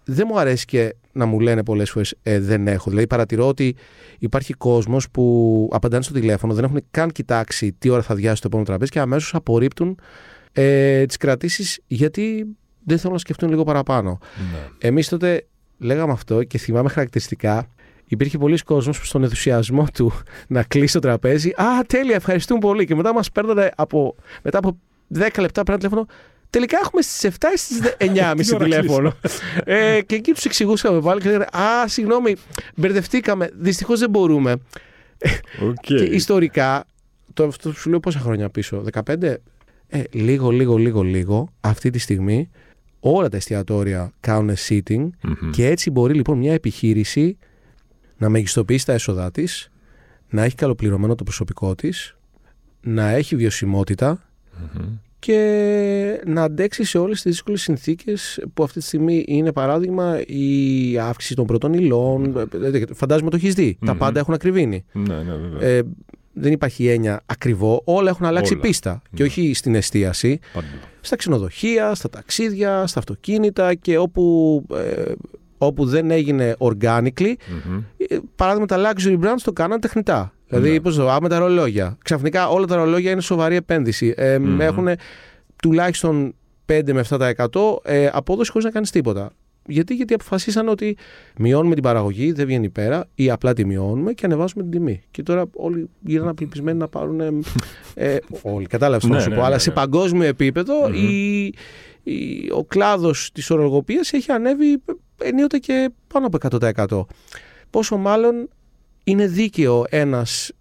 [0.05, 2.91] δεν μου αρέσει και να μου λένε πολλές φορές ε, δεν έχω.
[2.91, 3.77] Δηλαδή, παρατηρώ ότι
[4.19, 8.47] υπάρχει κόσμος που απαντάνε στο τηλέφωνο, δεν έχουν καν κοιτάξει τι ώρα θα διάσει το
[8.47, 9.99] επόμενο τραπέζι και αμέσως απορρίπτουν
[10.53, 12.47] ε, τις κρατήσεις γιατί
[12.85, 14.19] δεν θέλουν να σκεφτούν λίγο παραπάνω.
[14.53, 14.89] Ναι.
[14.89, 15.47] Εμείς τότε
[15.79, 17.69] λέγαμε αυτό και θυμάμαι χαρακτηριστικά.
[18.07, 20.13] Υπήρχε πολλοί κόσμος που στον ενθουσιασμό του
[20.49, 21.49] να κλείσει το τραπέζι.
[21.49, 22.85] Α, τέλεια, ευχαριστούμε πολύ.
[22.85, 24.79] Και μετά μας παίρνανε από, μετά από
[25.19, 26.07] 10 λεπτά πέρα τηλέφωνο.
[26.51, 29.13] Τελικά έχουμε στις 7 ή στις 9.30 τηλέφωνο.
[29.65, 32.37] ε, και εκεί τους εξηγούσαμε πάλι και λέγανε Α, συγγνώμη,
[32.75, 33.51] μπερδευτήκαμε.
[33.59, 34.55] Δυστυχώς δεν μπορούμε.
[35.63, 35.75] Okay.
[35.81, 36.85] και ιστορικά,
[37.35, 39.35] το, αυτό σου λέω πόσα χρόνια πίσω, 15.
[39.89, 42.51] Ε, λίγο, λίγο, λίγο, λίγο, αυτή τη στιγμή
[43.05, 45.09] όλα τα εστιατόρια κάνουν sitting
[45.51, 47.37] και έτσι μπορεί λοιπόν μια επιχείρηση
[48.17, 49.71] να μεγιστοποιήσει τα έσοδά της,
[50.31, 52.17] να έχει καλοπληρωμένο το προσωπικό της,
[52.81, 53.37] να έχει
[55.19, 60.99] και να αντέξει σε όλες τις δύσκολες συνθήκες που αυτή τη στιγμή είναι παράδειγμα η
[60.99, 62.49] αύξηση των πρώτων υλών.
[62.93, 63.79] Φαντάζομαι το έχεις δει.
[63.87, 64.85] Τα πάντα έχουν ακριβήνει.
[64.93, 65.69] Ναι, ναι, βέβαια.
[65.69, 65.83] Ε,
[66.33, 67.83] δεν υπάρχει έννοια ακριβό.
[67.85, 69.03] Όλα έχουν αλλάξει πίστα.
[69.15, 69.29] Και ναι.
[69.29, 70.39] όχι στην εστίαση.
[71.05, 75.13] Στα ξενοδοχεία, στα ταξίδια, στα αυτοκίνητα και όπου, ε,
[75.59, 77.33] όπου δεν έγινε organically.
[77.33, 77.83] Mm-hmm.
[78.37, 80.33] Παράδειγμα, τα luxury brands το κάναν τεχνητά.
[80.47, 80.81] Δηλαδή, ναι.
[80.81, 81.99] πώς το με τα ρολόγια.
[82.05, 84.15] Ξαφνικά όλα τα ρολόγια είναι σοβαρή επένδυση.
[84.17, 84.59] Ε, mm-hmm.
[84.59, 84.89] Έχουν
[85.63, 86.35] τουλάχιστον
[86.67, 87.47] 5 με 7%
[87.83, 89.33] ε, απόδοση χωρίς να κάνεις τίποτα.
[89.67, 90.97] Γιατί, γιατί αποφασίσαν ότι
[91.39, 95.03] μειώνουμε την παραγωγή, δεν βγαίνει πέρα, ή απλά τη μειώνουμε και ανεβάζουμε την τιμή.
[95.11, 97.21] Και τώρα όλοι γίνανε απελπισμένοι να πάρουν.
[97.21, 97.31] Ε,
[97.95, 99.43] ε όλοι, κατάλαβες να σου πω.
[99.43, 100.35] Αλλά σε παγκόσμιο
[100.95, 101.45] η,
[102.03, 104.83] η, ο κλάδος της ορολογία έχει ανέβει
[105.23, 107.03] ενίοτε και πάνω από 100%.
[107.71, 108.49] Πόσο μάλλον
[109.05, 110.53] είναι δίκαιο ένας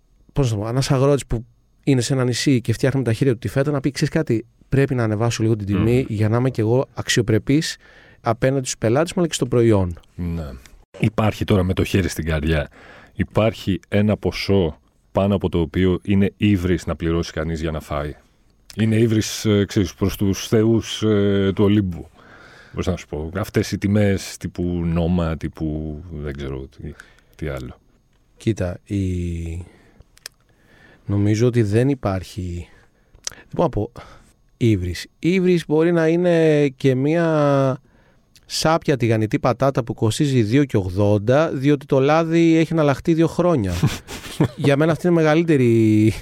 [0.68, 1.46] ένας αγρότης που
[1.84, 4.14] είναι σε ένα νησί και φτιάχνει με τα χέρια του τη φέτα να πει: Ξέρεις
[4.14, 7.78] κάτι, πρέπει να ανεβάσω λίγο την τιμή για να είμαι κι εγώ αξιοπρεπής
[8.22, 10.00] απέναντι στους πελάτες μου αλλά και στο προϊόν.
[10.16, 10.52] Ναι.
[11.00, 12.70] Υπάρχει τώρα με το χέρι στην καρδιά.
[13.14, 14.80] Υπάρχει ένα ποσό
[15.12, 18.16] πάνω από το οποίο είναι ύβρις να πληρώσει κανείς για να φάει.
[18.76, 22.08] Είναι ύβρις ε, ξέρεις, προς τους θεούς ε, του Ολύμπου.
[22.74, 23.32] Πώς να σου πω.
[23.36, 26.94] Αυτές οι τιμές τύπου νόμα, τύπου δεν ξέρω τι,
[27.36, 27.80] τι άλλο.
[28.38, 29.66] Κοίτα, η...
[31.06, 32.68] νομίζω ότι δεν υπάρχει...
[33.30, 33.92] Δεν μπορώ να πω
[34.58, 35.08] ύβρις.
[35.20, 37.82] Ύβρις μπορεί να είναι και μία
[38.54, 40.66] σάπια τηγανιτή πατάτα που κοστίζει
[41.28, 43.74] 2,80 διότι το λάδι έχει αναλλαχτεί δύο χρόνια.
[44.56, 46.14] Για μένα αυτή είναι η μεγαλύτερη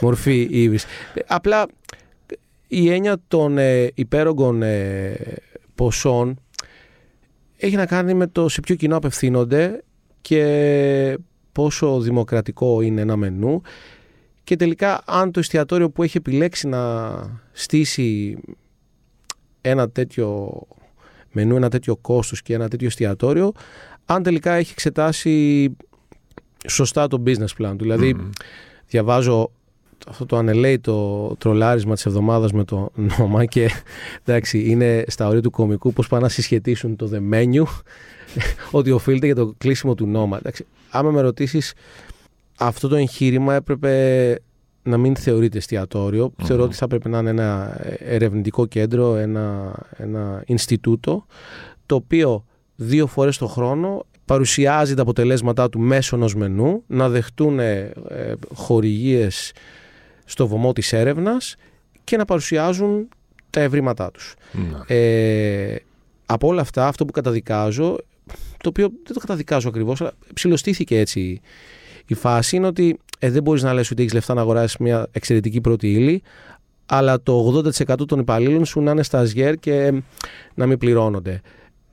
[0.00, 0.84] μορφή ύβρις.
[1.26, 1.66] Απλά
[2.66, 5.16] η έννοια των ε, υπέρογκων ε,
[5.74, 6.40] ποσών
[7.56, 9.84] έχει να κάνει με το σε ποιο κοινό απευθύνονται
[10.20, 11.18] και
[11.52, 13.62] πόσο δημοκρατικό είναι ένα μενού
[14.44, 17.12] και τελικά αν το εστιατόριο που έχει επιλέξει να
[17.52, 18.38] στήσει
[19.60, 20.50] ένα τέτοιο
[21.32, 23.52] μενού ένα τέτοιο κόστος και ένα τέτοιο εστιατόριο
[24.04, 25.76] αν τελικά έχει εξετάσει
[26.68, 27.82] σωστά το business plan του.
[27.84, 28.16] Δηλαδή
[28.88, 29.50] διαβάζω
[30.08, 33.70] αυτό το ανελέητο τρολάρισμα της εβδομάδας με το νόμα και
[34.24, 37.62] εντάξει είναι στα ωρία του κομικού πώς πάνε να συσχετίσουν το The Menu
[38.70, 40.36] ότι οφείλεται για το κλείσιμο του νόμα.
[40.36, 41.72] Εντάξει, άμα με ρωτήσεις
[42.58, 44.34] αυτό το εγχείρημα έπρεπε
[44.88, 45.60] να μην θεωρείται
[46.42, 51.26] Θεωρώ ότι θα πρέπει να είναι ένα ερευνητικό κέντρο, ένα, ένα Ινστιτούτο,
[51.86, 52.44] το οποίο
[52.76, 57.92] δύο φορές το χρόνο παρουσιάζει τα αποτελέσματά του μέσω ενός μενού, να δεχτούν ε,
[58.54, 59.52] χορηγίες
[60.24, 61.56] στο βωμό της έρευνας
[62.04, 63.08] και να παρουσιάζουν
[63.50, 64.34] τα ευρήματά τους.
[64.52, 64.96] Ναι.
[64.96, 65.76] Ε,
[66.26, 67.96] από όλα αυτά, αυτό που καταδικάζω,
[68.58, 71.40] το οποίο δεν το καταδικάζω ακριβώς, αλλά ψηλοστήθηκε έτσι
[72.12, 75.06] η φάση, είναι ότι ε, δεν μπορείς να λες ότι έχεις λεφτά να αγοράσεις μια
[75.12, 76.22] εξαιρετική πρώτη ύλη,
[76.86, 80.02] αλλά το 80% των υπαλλήλων σου να είναι στα ΑΣΓΕΡ και
[80.54, 81.40] να μην πληρώνονται.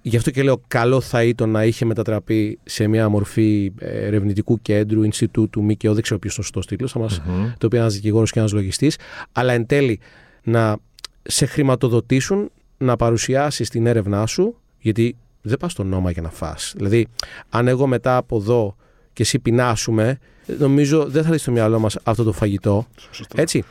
[0.02, 4.62] Γι' αυτό και λέω καλό θα ήταν να είχε μετατραπεί σε μια μορφή ε, ερευνητικού
[4.62, 7.52] κέντρου, Ινστιτούτου, ΜΚΟ, δεν ξέρω ποιος είναι ο σωστός τίτλος, Μμμ.
[7.58, 8.98] το οποίο ένας δικηγόρος και ένας λογιστής,
[9.32, 10.00] αλλά εν τέλει
[10.44, 10.78] να
[11.24, 16.74] σε χρηματοδοτήσουν να παρουσιάσεις την έρευνά σου, γιατί δεν πας στο Noma για να φας.
[16.76, 17.08] Δηλαδή,
[17.50, 18.76] αν εγώ μετά από εδώ
[19.16, 20.18] και εσύ πεινάσουμε,
[20.60, 22.88] νομίζω δεν θα δεις στο μυαλό μας αυτό το φαγητό.
[23.12, 23.42] Σωστά.
[23.42, 23.64] Έτσι.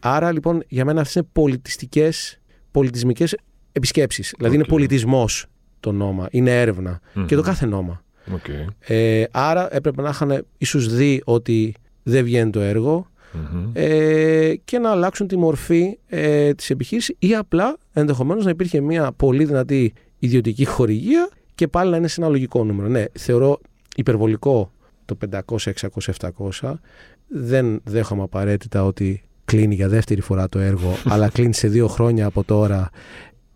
[0.00, 2.38] Άρα λοιπόν για μένα αυτές είναι πολιτιστικές,
[2.70, 3.36] πολιτισμικές
[3.72, 4.34] επισκέψεις.
[4.36, 4.70] Δηλαδή είναι Οκ.
[4.70, 5.46] πολιτισμός
[5.80, 7.00] το Noma, είναι έρευνα.
[7.14, 7.26] Μμμ.
[7.26, 8.02] Και το κάθε Noma.
[8.34, 8.44] OK.
[8.78, 13.70] Ε, άρα έπρεπε να είχαν ίσως δει ότι δεν βγαίνει το έργο Μμμ.
[13.72, 19.12] ε, και να αλλάξουν τη μορφή ε, της επιχείρησης ή απλά ενδεχομένως να υπήρχε μια
[19.12, 22.88] πολύ δυνατή ιδιωτική χορηγία και πάλι να είναι σε ένα λογικό νούμερο.
[22.88, 23.60] Ναι, θεωρώ
[23.96, 24.72] υπερβολικό
[25.08, 26.72] το 500, 600, 700.
[27.28, 32.26] Δεν δέχομαι απαραίτητα ότι κλείνει για δεύτερη φορά το έργο, αλλά κλείνει σε δύο χρόνια
[32.26, 32.90] από τώρα.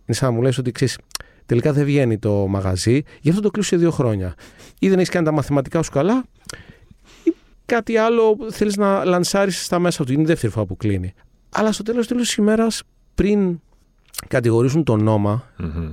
[0.05, 0.99] Είναι σαν να μου λες ότι ξέρεις,
[1.47, 4.35] τελικά δεν βγαίνει το μαγαζί, γι' αυτό το κλείσω σε δύο χρόνια.
[4.79, 6.25] Ή δεν έχεις κάνει τα μαθηματικά σου καλά,
[7.25, 7.35] ή
[7.67, 10.13] κάτι άλλο θέλεις να λανσάρεις στα μέσα του.
[10.13, 11.13] Είναι η δεύτερη φορά που κλείνει.
[11.51, 12.83] Αλλά στο τέλος τέλος της ημέρας,
[13.15, 13.61] πριν
[14.29, 15.91] κατηγορήσουν τον Noma, Μμμ.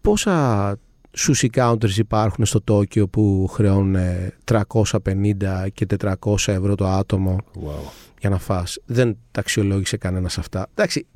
[0.00, 0.76] πόσα
[1.18, 7.90] sushi counters υπάρχουν στο Τόκιο που χρεώνουν ε, 350 και 400 ευρώ το άτομο Wow.
[8.20, 8.78] για να φας.
[8.84, 10.66] Δεν τα αξιολόγησε κανένας αυτά.
[10.74, 11.06] Εντάξει,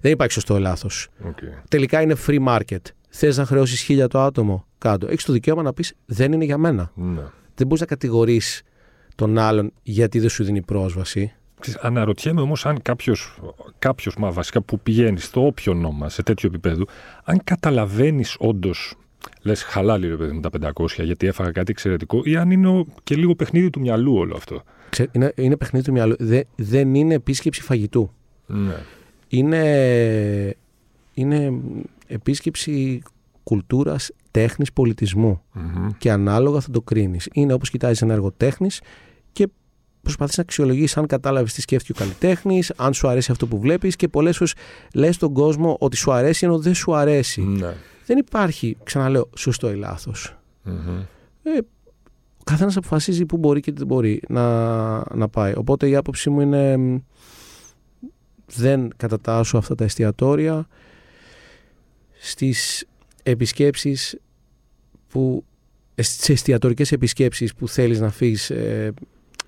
[0.00, 1.08] δεν υπάρχει σωστό ή λάθος.
[1.26, 1.38] Οκ.
[1.68, 2.80] Τελικά είναι free market.
[3.08, 5.06] Θες να χρεώσεις χίλια το άτομο κάν' το.
[5.08, 6.90] Έχεις το δικαίωμα να πεις δεν είναι για μένα.
[6.94, 7.22] Ναι.
[7.54, 8.62] Δεν μπορείς να κατηγορείς
[9.14, 11.32] τον άλλον γιατί δεν σου δίνει πρόσβαση.
[11.60, 13.38] Ξέρεις, Αναρωτιέμαι όμως αν κάποιος,
[13.78, 16.84] κάποιος, μα βασικά που πηγαίνεις στο όποιο νόμα, σε τέτοιο επίπεδο,
[17.24, 18.94] αν καταλαβαίνεις όντως,
[19.42, 22.86] λες χαλάλι ρε παιδί μου τα 500 γιατί έφαγα κάτι εξαιρετικό, ή αν είναι ο-
[23.04, 24.62] και λίγο παιχνίδι του μυαλού όλο αυτό.
[24.90, 26.14] Ξέ, είναι, είναι παιχνίδι του μυαλού.
[26.18, 28.10] Δε- δεν είναι επίσκεψη φαγητού.
[28.46, 28.76] Ναι.
[29.28, 30.54] Είναι,
[31.14, 31.52] είναι
[32.06, 33.02] επίσκεψη
[33.42, 35.42] κουλτούρας, τέχνης, πολιτισμού.
[35.52, 35.88] Μμμ.
[35.98, 37.28] Και ανάλογα θα το κρίνεις.
[37.32, 38.80] Είναι όπως κοιτάζεις ένα έργο τέχνης
[39.32, 39.48] και
[40.02, 43.96] προσπαθείς να αξιολογήσεις αν κατάλαβες τι σκέφτηκε ο καλλιτέχνης, αν σου αρέσει αυτό που βλέπεις
[43.96, 44.54] και πολλές φορές
[44.94, 47.42] λες στον κόσμο ότι σου αρέσει ενώ δεν σου αρέσει.
[47.42, 47.74] Ναι.
[48.08, 50.36] Δεν υπάρχει, ξαναλέω, σωστό ή λάθος.
[50.62, 51.00] Μμμ.
[52.38, 55.52] Ο καθένας αποφασίζει πού μπορεί και τι δεν μπορεί να, να πάει.
[55.56, 56.98] Οπότε η άποψή μου είναι μ,
[58.46, 60.66] δεν κατατάσσω αυτά τα εστιατόρια
[62.20, 62.86] στις
[63.22, 64.18] επισκέψεις
[65.08, 65.44] που
[65.94, 68.94] στις εστιατορικές επισκέψεις που θέλεις να φύγεις ε,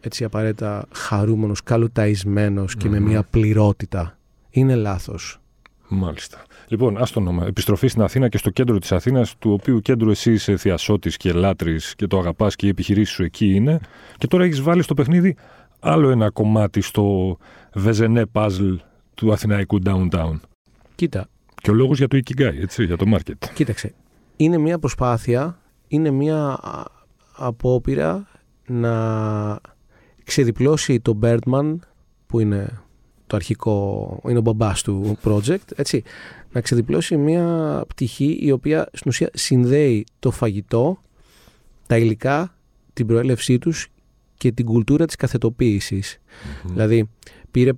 [0.01, 3.07] έτσι απαραίτητα χαρούμενος, καλουταϊσμένος και με Μμμ.
[3.09, 4.19] μια πληρότητα.
[4.51, 5.41] Είναι λάθος.
[5.89, 6.45] Μάλιστα.
[6.71, 7.47] Λοιπόν, ας το όνομα.
[7.47, 11.33] Επιστροφή στην Αθήνα και στο κέντρο της Αθήνας, του οποίου κέντρου εσύ είσαι θειασότης και
[11.33, 13.81] λάτρης και το αγαπάς και οι επιχειρήσει σου εκεί είναι.
[14.19, 15.37] Και τώρα έχεις βάλει στο παιχνίδι
[15.81, 17.37] άλλο ένα κομμάτι στο
[17.75, 18.77] βεζενέ puzzle
[19.15, 20.41] του αθηναϊκού downtown.
[20.95, 23.49] Κοίτα, Και ο λόγος για το Ikigai, έτσι, για το market.
[23.55, 23.95] Κοίταξε,
[24.37, 26.85] είναι μια προσπάθεια, είναι μια α,
[27.37, 28.29] απόπειρα
[28.67, 29.59] να
[30.25, 31.77] ξεδιπλώσει τον Birdman
[32.27, 32.81] που είναι
[33.31, 36.03] το αρχικό, είναι ο μπαμπάς του project, έτσι,
[36.53, 40.99] να ξεδιπλώσει μια πτυχή η οποία στην ουσία συνδέει το φαγητό,
[41.87, 42.55] τα υλικά,
[42.93, 43.89] την προέλευσή τους
[44.37, 46.21] και την κουλτούρα της καθετοποίησης.
[46.65, 47.09] Δηλαδή,
[47.51, 47.71] πήρε,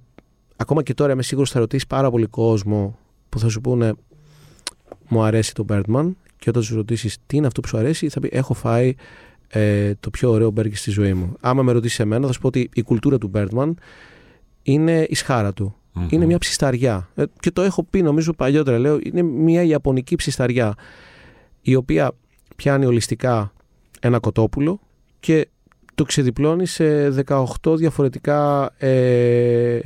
[0.57, 3.95] ακόμα και τώρα είμαι σίγουρος θα ρωτήσεις πάρα πολύ κόσμο που θα σου πούνε
[5.09, 8.21] μου αρέσει το Birdman και όταν του ρωτήσεις τι είναι αυτό που σου αρέσει, θα
[8.21, 8.95] πει Έχω φάει
[9.49, 11.37] ε, το πιο ωραίο μπέργκερ στη ζωή μου.
[11.41, 13.73] Άμα με ρωτήσεις εμένα, θα σου πω ότι η κουλτούρα του Birdman
[14.63, 15.77] είναι η σχάρα του.
[15.93, 16.07] Μμμ.
[16.11, 17.09] Είναι μια ψισταριά.
[17.15, 18.79] Ε, και το έχω πει νομίζω παλιότερα.
[18.79, 20.75] Λέω, είναι μια ιαπωνική ψισταριά
[21.63, 22.13] η οποία
[22.57, 23.53] πιάνει ολιστικά
[24.01, 24.81] ένα κοτόπουλο
[25.21, 25.49] και
[25.95, 29.81] το ξεδιπλώνει σε 18 διαφορετικά ε,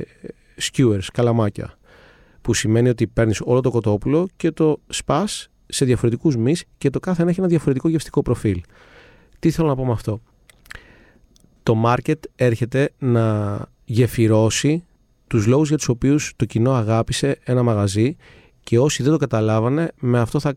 [0.61, 1.77] skewers, καλαμάκια.
[2.41, 6.99] Που σημαίνει ότι παίρνεις όλο το κοτόπουλο και το σπάς σε διαφορετικούς μυς και το
[6.99, 8.61] κάθε ένα έχει ένα διαφορετικό γευστικό προφίλ.
[9.39, 10.21] Τι θέλω να πω με αυτό;
[11.63, 13.57] Το market έρχεται να
[13.89, 14.83] γεφυρώσει
[15.27, 18.15] τους λόγους για τους οποίους το κοινό αγάπησε ένα μαγαζί
[18.63, 20.53] και όσοι δεν το καταλάβανε με αυτό θα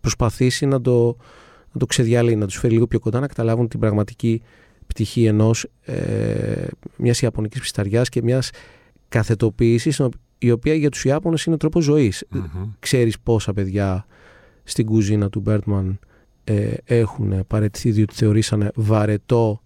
[0.00, 1.16] προσπαθήσει να το,
[1.72, 4.42] να το ξεδιαλύει, να τους φέρει λίγο πιο κοντά να καταλάβουν την πραγματική
[4.86, 6.66] πτυχή ενός ε,
[6.96, 8.50] μιας ιαπωνικής ψισταριάς και μιας
[9.08, 10.02] καθετοποίησης
[10.38, 12.24] η οποία για τους Ιάπωνες είναι τρόπος ζωής.
[12.28, 12.42] Μμμ.
[12.78, 14.06] Ξέρεις πόσα παιδιά
[14.64, 15.98] στην κουζίνα του Μπέρτμαν
[16.44, 19.62] ε, έχουν παραιτηθεί διότι θεωρήσανε βαρετό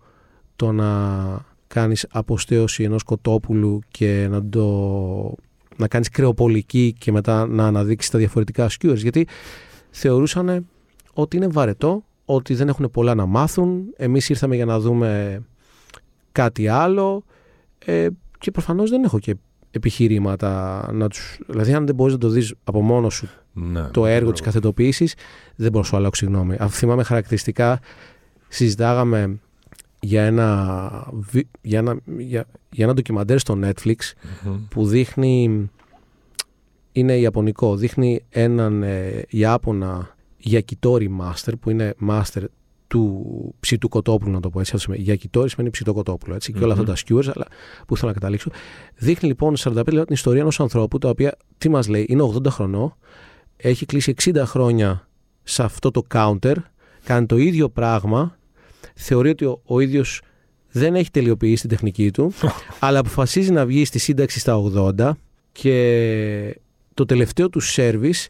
[0.56, 5.34] το να κάνεις αποστέωση ενός κοτόπουλου και να το
[5.76, 8.96] να κάνεις κρεοπολική και μετά να αναδείξεις τα διαφορετικά skewers.
[8.96, 9.26] Γιατί
[9.90, 10.66] θεωρούσαν
[11.12, 15.42] ότι είναι βαρετό, ότι δεν έχουν πολλά να μάθουν, εμείς ήρθαμε για να δούμε
[16.32, 17.24] κάτι άλλο
[17.78, 18.08] ε,
[18.38, 19.36] και προφανώς δεν έχω και
[19.70, 21.38] επιχειρήματα να τους...
[21.46, 25.14] Δηλαδή αν δεν μπορείς να το δεις από μόνος σου Ναι, το έργο της καθετοποίησης
[25.56, 26.56] δεν μπορώ να σου αλλάξω συγγνώμη.
[26.58, 27.80] Αφού θυμάμαι χαρακτηριστικά
[28.48, 29.40] συζητάγαμε
[30.04, 33.94] για ένα, βι- για ένα, για, για ένα ντοκιμαντέρ στο Netflix
[34.44, 34.68] Μμμ.
[34.68, 35.70] που δείχνει
[36.92, 40.16] είναι ιαπωνικό δείχνει έναν ε, Ιάπωνα
[40.50, 42.44] Yakitori Master που είναι master
[42.86, 43.24] του
[43.60, 46.94] ψητού κοτόπουλου να το πω έτσι Yakitori σημαίνει ψητό κοτόπουλο έτσι, και όλα αυτά Μμμ.
[46.94, 47.46] τα skewers αλλά
[47.86, 48.50] που θέλω να καταλήξω
[48.96, 52.46] δείχνει λοιπόν 45 λεπτά την ιστορία ενός ανθρώπου το οποία τι μας λέει είναι 80
[52.48, 52.94] χρονών
[53.56, 55.08] έχει κλείσει 60 χρόνια
[55.42, 56.54] σε αυτό το counter
[57.04, 58.36] κάνει το ίδιο πράγμα
[59.02, 60.22] θεωρεί ότι ο, ο ίδιος
[60.70, 62.32] δεν έχει τελειοποιήσει την τεχνική του
[62.78, 64.62] αλλά αποφασίζει να βγει στη σύνταξη στα
[64.98, 65.10] 80
[65.52, 66.56] και
[66.94, 68.26] το τελευταίο του service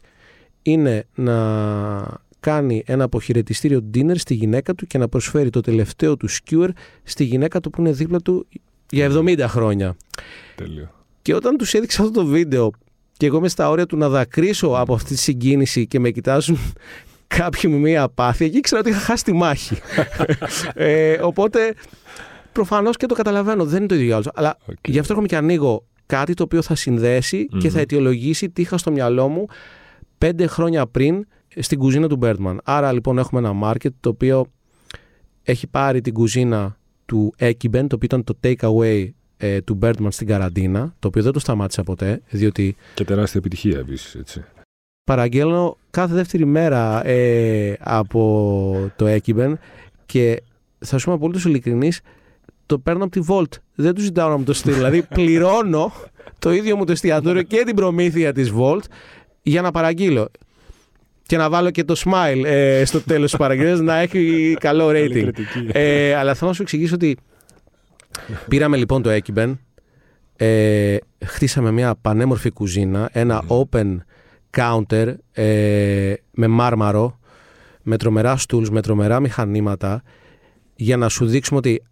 [0.61, 6.29] είναι να κάνει ένα αποχαιρετιστήριο dinner στη γυναίκα του και να προσφέρει το τελευταίο του
[6.29, 6.69] skewer
[7.03, 8.47] στη γυναίκα του που είναι δίπλα του
[8.89, 9.95] για 70 χρόνια.
[10.55, 10.91] Τέλειο.
[11.21, 12.71] Και όταν τους έδειξα αυτό το βίντεο
[13.17, 16.57] και εγώ είμαι στα όρια του να δακρύσω από αυτή τη συγκίνηση και με κοιτάζουν
[17.37, 19.77] κάποιοι με μία απάθεια και ήξερα ότι είχα χάσει τη μάχη.
[20.73, 21.73] ε, οπότε
[22.51, 24.27] προφανώς και το καταλαβαίνω, δεν είναι το ίδιο για όλους.
[24.33, 24.75] Αλλά Οκ.
[24.81, 27.81] γι' αυτό έρχομαι και ανοίγω κάτι το οποίο θα συνδέσει και θα Μμμ.
[27.81, 29.45] αιτιολογήσει τι είχα στο μυαλό μου
[30.17, 31.27] πέντε χρόνια πριν
[31.59, 32.55] στην κουζίνα του Birdman.
[32.63, 34.45] Άρα λοιπόν έχουμε ένα market το οποίο
[35.43, 40.27] έχει πάρει την κουζίνα του Ekiben, το οποίο ήταν το takeaway ε, του Birdman στην
[40.27, 44.43] καραντίνα, το οποίο δεν το σταμάτησα ποτέ, διότι Και τεράστια επιτυχία επίσης, έτσι.
[45.03, 49.53] Παραγγέλνω κάθε δεύτερη μέρα ε, από το Ekiben
[50.05, 50.41] και
[50.79, 52.01] θα σου είμαι απολύτως ειλικρινής,
[52.65, 53.59] το παίρνω από τη Volt.
[53.75, 54.75] Δεν τους ζητάω να μου το στείλει.
[54.75, 55.91] δηλαδή πληρώνω
[56.39, 58.83] το ίδιο μου το εστιατόριο και την προμήθεια της Volt
[59.41, 60.29] για να παραγγείλω.
[61.25, 65.05] Και να βάλω και το smile ε, στο τέλος της παραγγελίας να έχει καλό Καλή
[65.07, 65.21] rating.
[65.21, 65.67] κριτική.
[65.71, 67.17] Ε, αλλά θέλω να σου εξηγήσω ότι
[68.47, 69.53] πήραμε λοιπόν το Ekiben,
[70.35, 73.61] ε, χτίσαμε μια πανέμορφη κουζίνα, ένα Μμμ.
[73.61, 73.97] open
[74.57, 77.19] counter ε, με μάρμαρο,
[77.81, 80.03] με τρομερά στούλους, με τρομερά μηχανήματα
[80.75, 81.83] για να σου δείξουμε ότι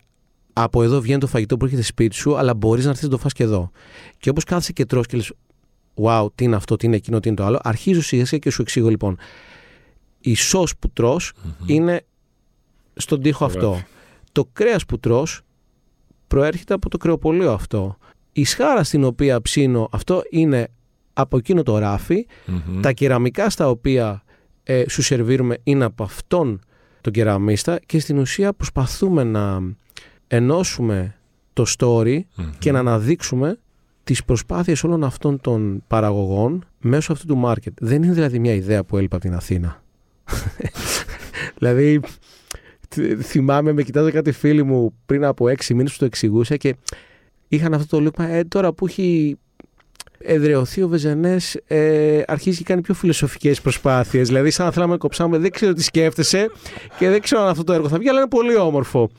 [0.54, 3.18] από εδώ βγαίνει το φαγητό που έρχεται σπίτι σου, αλλά μπορείς να έρθεις να το
[3.18, 3.72] φας και εδώ.
[4.18, 5.34] Και όπως κάθεσαι και τρως και λες,
[6.04, 8.50] wow, τι είναι αυτό, τι είναι εκείνο, τι είναι το άλλο, αρχίζω σιγά σιγά και
[8.50, 9.18] σου εξηγώ λοιπόν.
[10.20, 11.54] Η σως που τρως Μμμ.
[11.66, 12.06] είναι
[12.94, 13.72] στον τοίχο Στο αυτό.
[13.72, 13.84] ράφι.
[14.32, 15.42] Το κρέας που τρως
[16.28, 17.98] προέρχεται από το κρεοπολείο αυτό.
[18.32, 20.68] Η σχάρα στην οποία ψήνω αυτό είναι
[21.14, 22.26] από εκείνο το ράφι.
[22.46, 22.80] Μμμ.
[22.82, 24.24] Τα κεραμικά στα οποία
[24.64, 26.60] ε, σου σερβίρουμε είναι από αυτόν
[27.02, 29.62] τον κεραμίστα και στην ουσία προσπαθούμε να
[30.28, 31.16] ενώσουμε
[31.54, 32.50] το story Μμμ.
[32.60, 33.58] και να αναδείξουμε
[34.04, 37.72] τις προσπάθειες όλων αυτών των παραγωγών μέσω αυτού του market.
[37.80, 39.84] Δεν είναι δηλαδή μια ιδέα που έλειπα από την Αθήνα.
[41.58, 42.00] δηλαδή,
[42.90, 46.76] θ- θυμάμαι, με κοιτάζω κάτι φίλοι μου πριν από έξι μήνες που το εξηγούσα και
[47.48, 49.38] είχαν αυτό το λόγο, ε, τώρα που έχει
[50.24, 54.28] εδρεωθεί ο Βεζενές ε, αρχίζει και κάνει πιο φιλοσοφικές προσπάθειες.
[54.28, 56.50] Δηλαδή, σαν να θέλαμε να κοψάμε, δεν ξέρω τι σκέφτεσαι
[56.98, 59.10] και δεν ξέρω αν αυτό το έργο θα βγει, αλλά είναι πολύ όμορφο.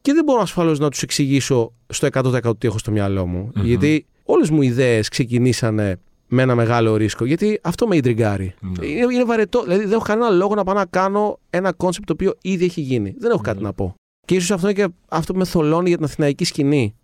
[0.00, 3.50] Και δεν μπορώ ασφαλώς να τους εξηγήσω στο 100% τι έχω στο μυαλό μου.
[3.54, 3.64] Μμμ.
[3.64, 7.24] Γιατί όλες μου οι ιδέες ξεκινήσανε με ένα μεγάλο ρίσκο.
[7.24, 8.54] Γιατί αυτό με ιντριγκάρει.
[8.60, 8.86] Ναι.
[8.86, 9.62] Είναι, είναι βαρετό.
[9.62, 12.80] Δηλαδή δεν έχω κανένα λόγο να πάω να κάνω ένα concept το οποίο ήδη έχει
[12.80, 13.14] γίνει.
[13.18, 13.64] Δεν έχω κάτι Ναι.
[13.64, 13.94] να πω.
[14.26, 16.94] Και ίσως αυτό είναι και αυτό που με θολώνει για την αθηναϊκή σκηνή.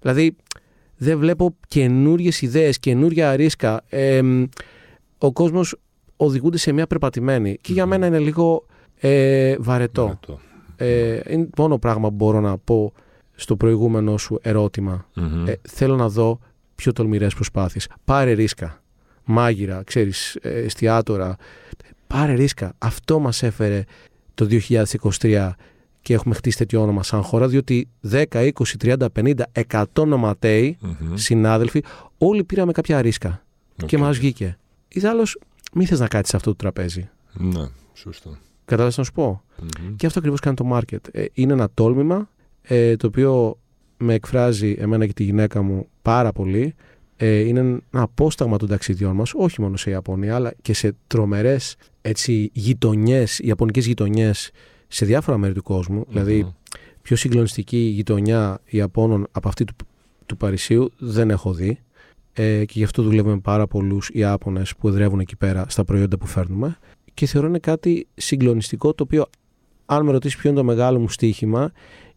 [0.00, 0.36] Δηλαδή
[1.02, 3.82] δεν βλέπω καινούριες ιδέες, καινούρια ρίσκα.
[3.88, 4.20] Ε,
[5.18, 5.76] ο κόσμος
[6.16, 7.58] οδηγούνται σε μια περπατημένη.
[7.60, 7.90] Και για Μμμ.
[7.90, 8.66] μένα είναι λίγο
[9.00, 10.02] ε, βαρετό.
[10.02, 10.40] Βαρετό.
[10.76, 12.92] Ε, είναι το μόνο πράγμα που μπορώ να πω
[13.34, 15.06] στο προηγούμενο σου ερώτημα.
[15.14, 15.46] Μμμ.
[15.46, 16.38] Ε, θέλω να δω
[16.74, 17.88] πιο τολμηρές προσπάθειες.
[18.04, 18.82] Πάρε ρίσκα.
[19.24, 21.36] Μάγειρα, ξέρεις, ε, εστιατόρα.
[22.06, 22.72] Πάρε ρίσκα.
[22.78, 23.84] Αυτό μας έφερε
[24.34, 25.56] το 2023
[26.02, 28.50] και έχουμε χτίσει τέτοιο όνομα σαν χώρα, διότι 10, 20,
[28.82, 29.32] 30, 50,
[29.68, 31.14] 100 νοματέοι, Μμμ.
[31.14, 31.82] συνάδελφοι,
[32.18, 33.42] όλοι πήραμε κάποια ρίσκα
[33.86, 34.00] και Οκ.
[34.02, 34.58] μας βγήκε.
[34.88, 35.38] Ειδάλλως,
[35.72, 37.08] μη θες να κάτσεις σε αυτό το τραπέζι.
[37.32, 38.36] Ναι, σωστό.
[38.64, 39.96] Κατάλαβες να σου πω; Μμμ.
[39.96, 40.98] Και αυτό ακριβώς κάνει το market.
[41.12, 42.28] Ε, είναι ένα τόλμημα
[42.62, 43.58] ε, το οποίο
[43.96, 46.74] με εκφράζει εμένα και τη γυναίκα μου πάρα πολύ.
[47.16, 51.76] Ε, είναι ένα απόσταγμα των ταξιδιών μας, όχι μόνο σε Ιαπωνία, αλλά και σε τρομερές
[52.02, 54.50] έτσι, γειτονιές, ιαπωνικές γειτονιές
[54.92, 56.04] σε διάφορα μέρη του κόσμου.
[56.08, 56.50] Δηλαδή, Μμμ.
[57.02, 59.74] πιο συγκλονιστική γειτονιά Ιαπώνων από αυτή του,
[60.26, 61.78] του Παρισίου δεν έχω δει.
[62.32, 66.18] Ε, και γι' αυτό δουλεύουμε με πάρα πολλούς Ιάπωνες που εδρεύουν εκεί πέρα στα προϊόντα
[66.18, 66.78] που φέρνουμε.
[67.14, 69.26] Και θεωρώ είναι κάτι συγκλονιστικό το οποίο,
[69.86, 71.72] αν με ρωτήσεις ποιο είναι το μεγάλο μου στοίχημα,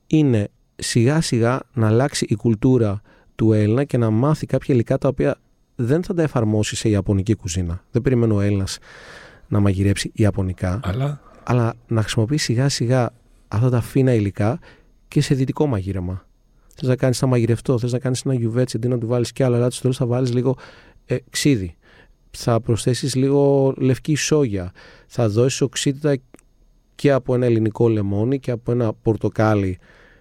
[0.07, 3.01] είναι σιγά σιγά να αλλάξει η κουλτούρα
[3.35, 5.37] του Έλληνα και να μάθει κάποια υλικά τα οποία
[5.75, 7.83] δεν θα τα εφαρμόσει σε Ιαπωνική κουζίνα.
[7.91, 8.77] Δεν περιμένω ο Έλληνας
[9.47, 10.79] να μαγειρέψει Ιαπωνικά.
[10.83, 11.21] Αλλά...
[11.45, 13.09] αλλά να χρησιμοποιήσει σιγά σιγά
[13.47, 14.59] αυτά τα φίνα υλικά
[15.07, 16.25] και σε δυτικό μαγείρεμα.
[16.75, 19.43] Θες να κάνεις ένα μαγειρευτό, θες να κάνεις ένα γιουβέτσι, αντί να του βάλεις και
[19.43, 20.57] άλλο αλάτι, στο τέλος θα βάλεις λίγο
[21.05, 21.75] ε, ξύδι.
[22.31, 24.71] Θα προσθέσεις λίγο λευκή σόγια.
[25.07, 26.17] Θα δώσεις οξύτητα
[26.95, 29.77] και από ένα ελληνικό λεμόνι και από ένα πορτοκάλι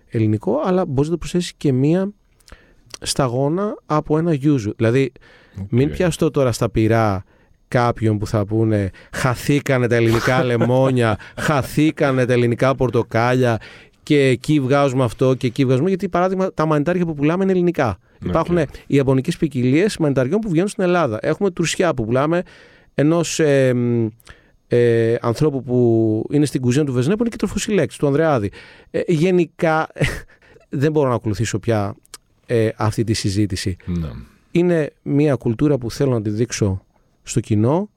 [0.09, 2.13] ελληνικό, αλλά μπορείς να το προσθέσεις και μία
[3.01, 4.75] σταγόνα από ένα γιούζου.
[4.77, 5.13] Δηλαδή,
[5.69, 7.25] μην πιαστώ τώρα στα πυρά
[7.69, 13.59] κάποιον που θα πούνε χαθήκανε τα ελληνικά λεμόνια, χαθήκανε τα ελληνικά πορτοκάλια
[14.03, 15.89] και εκεί βγάζουμε αυτό και εκεί βγάζουμε.
[15.89, 17.99] Γιατί παράδειγμα τα μανιτάρια που πουλάμε είναι ελληνικά.
[17.99, 18.27] Okay.
[18.27, 21.19] Υπάρχουν οι ιαπωνικές ποικιλίες μανιταριών που βγαίνουν στην Ελλάδα.
[21.23, 22.43] Έχουμε τρουσιά που πουλάμε
[22.95, 23.75] ενός ε,
[24.69, 28.51] ε, ανθρώπου που είναι στην κουζίνα του Βεζνέ που είναι και τροφοσυλλέκτη, του Ανδρεάδη.
[28.91, 29.89] Ε, γενικά
[30.69, 31.95] δεν μπορώ να ακολουθήσω πια
[32.47, 33.77] ε, αυτή τη συζήτηση.
[33.85, 34.09] Ναι.
[34.51, 36.85] Είναι μια κουλτούρα που θέλω να τη δείξω
[37.25, 37.91] στο κοινό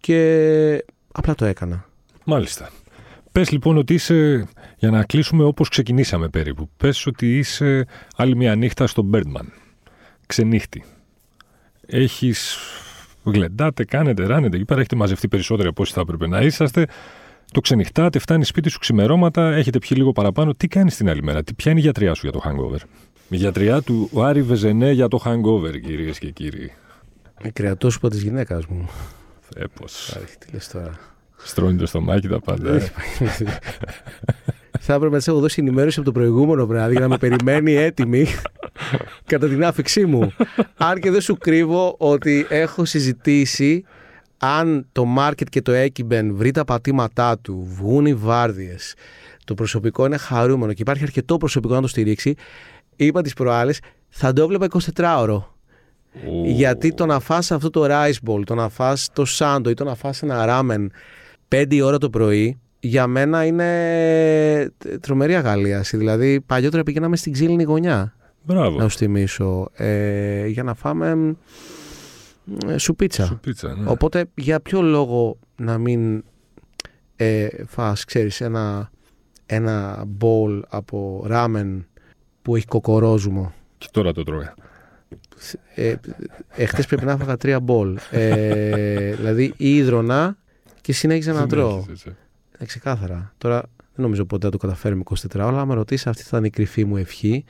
[0.00, 1.86] και απλά το έκανα.
[2.24, 2.70] Μάλιστα.
[3.32, 8.54] Πες λοιπόν ότι είσαι, για να κλείσουμε όπως ξεκινήσαμε περίπου, πες ότι είσαι άλλη μια
[8.54, 9.46] νύχτα στο Birdman.
[10.26, 10.84] Ξενύχτη.
[11.86, 12.58] Έχεις,
[13.24, 16.86] γλεντάτε, κάνετε, ράνετε εκεί πέρα, έχετε μαζευτεί περισσότεροι από όσοι θα έπρεπε να είσαστε.
[17.52, 20.54] Το ξενυχτάτε, φτάνει σπίτι σου ξημερώματα, έχετε πιει λίγο παραπάνω.
[20.54, 22.80] Τι κάνεις την άλλη μέρα, ποια είναι η γιατριά σου για το hangover;
[23.28, 26.72] Η γιατριά του Άρη Βεζενέ για το hangover, κυρίες και κύριοι.
[27.44, 28.88] Η κρεατόσουπα της γυναίκας μου.
[29.56, 29.84] Έπω.
[30.38, 30.92] Τι λες τώρα.
[31.36, 32.74] Στρώνει το στομάχι τα πάντα.
[32.74, 32.90] ε.
[34.80, 37.72] Θα έπρεπε να τη έχω δώσει ενημέρωση από το προηγούμενο βράδυ για να με περιμένει
[37.72, 38.26] έτοιμη
[39.26, 40.32] κατά την άφηξή μου.
[40.76, 43.84] Αν και δεν σου κρύβω ότι έχω συζητήσει
[44.38, 48.94] αν το market και το Ekiben βρει τα πατήματά του, βγουν οι βάρδιες,
[49.44, 52.34] το προσωπικό είναι χαρούμενο και υπάρχει αρκετό προσωπικό να το στηρίξει,
[52.96, 55.53] είπα τις προάλλες, θα το έβλεπα 24ωρο.
[56.44, 59.84] Γιατί το να φας αυτό το rice bowl, το να φας το σάντο ή το
[59.84, 60.86] να φας ένα ramen
[61.48, 65.96] 5 ώρα το πρωί, για μένα είναι τρομερή αγαλίαση.
[65.96, 68.14] Δηλαδή, παλιότερα πηγαίναμε στην ξύλινη γωνιά.
[68.42, 68.78] Μπράβο.
[68.78, 69.68] Να σου θυμίσω.
[69.72, 71.36] Ε, για να φάμε
[72.66, 73.24] ε, σουπίτσα.
[73.24, 73.90] Σουπίτσα, ναι.
[73.90, 76.24] Οπότε, για ποιο λόγο να μην
[77.16, 78.90] ε, φας, ξέρεις, ένα,
[79.46, 81.86] ένα bowl από ράμεν
[82.42, 84.54] που έχει κοκορόζουμο; Και τώρα το τρώγα.
[85.74, 85.94] Ε,
[86.56, 87.98] εχθές πρέπει να έφαγα τρία μπολ.
[88.10, 90.36] Ε, δηλαδή ίδρωνα
[90.80, 91.70] και συνέχιζα να τρώω.
[91.70, 92.16] Συνέχισε, έτσι.
[92.58, 93.32] Ε, ξεκάθαρα.
[93.38, 96.28] Τώρα δεν νομίζω ποτέ να το καταφέρουμε 24 ώρα, αλλά αν με ρωτήσεις, αυτή θα
[96.28, 97.44] ήταν η κρυφή μου ευχή.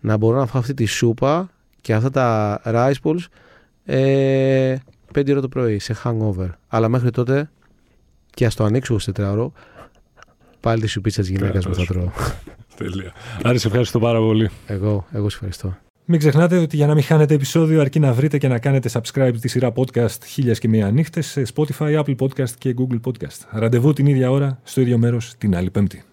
[0.00, 3.24] Να μπορώ να φάω αυτή τη σούπα και αυτά τα rice balls
[3.84, 4.76] ε,
[5.14, 6.48] 5 ώρα το πρωί σε hangover.
[6.68, 7.50] Αλλά μέχρι τότε
[8.30, 9.52] και ας το ανοίξω 24 ώρα,
[10.60, 12.10] πάλι τη σουπίτσα της γυναίκας μου θα τρώω.
[12.76, 13.12] Τέλεια.
[13.42, 14.50] Άρη, σε ευχαριστώ πάρα πολύ.
[14.66, 15.76] Εγώ, εγώ σε ευχαριστώ.
[16.06, 19.34] Μην ξεχνάτε ότι για να μην χάνετε επεισόδιο αρκεί να βρείτε και να κάνετε subscribe
[19.40, 23.46] τη σειρά podcast χίλιας και μία νύχτες σε Spotify, Apple Podcast και Google Podcast.
[23.50, 26.04] Ραντεβού την ίδια ώρα, στο ίδιο μέρος, την άλλη πέμπτη.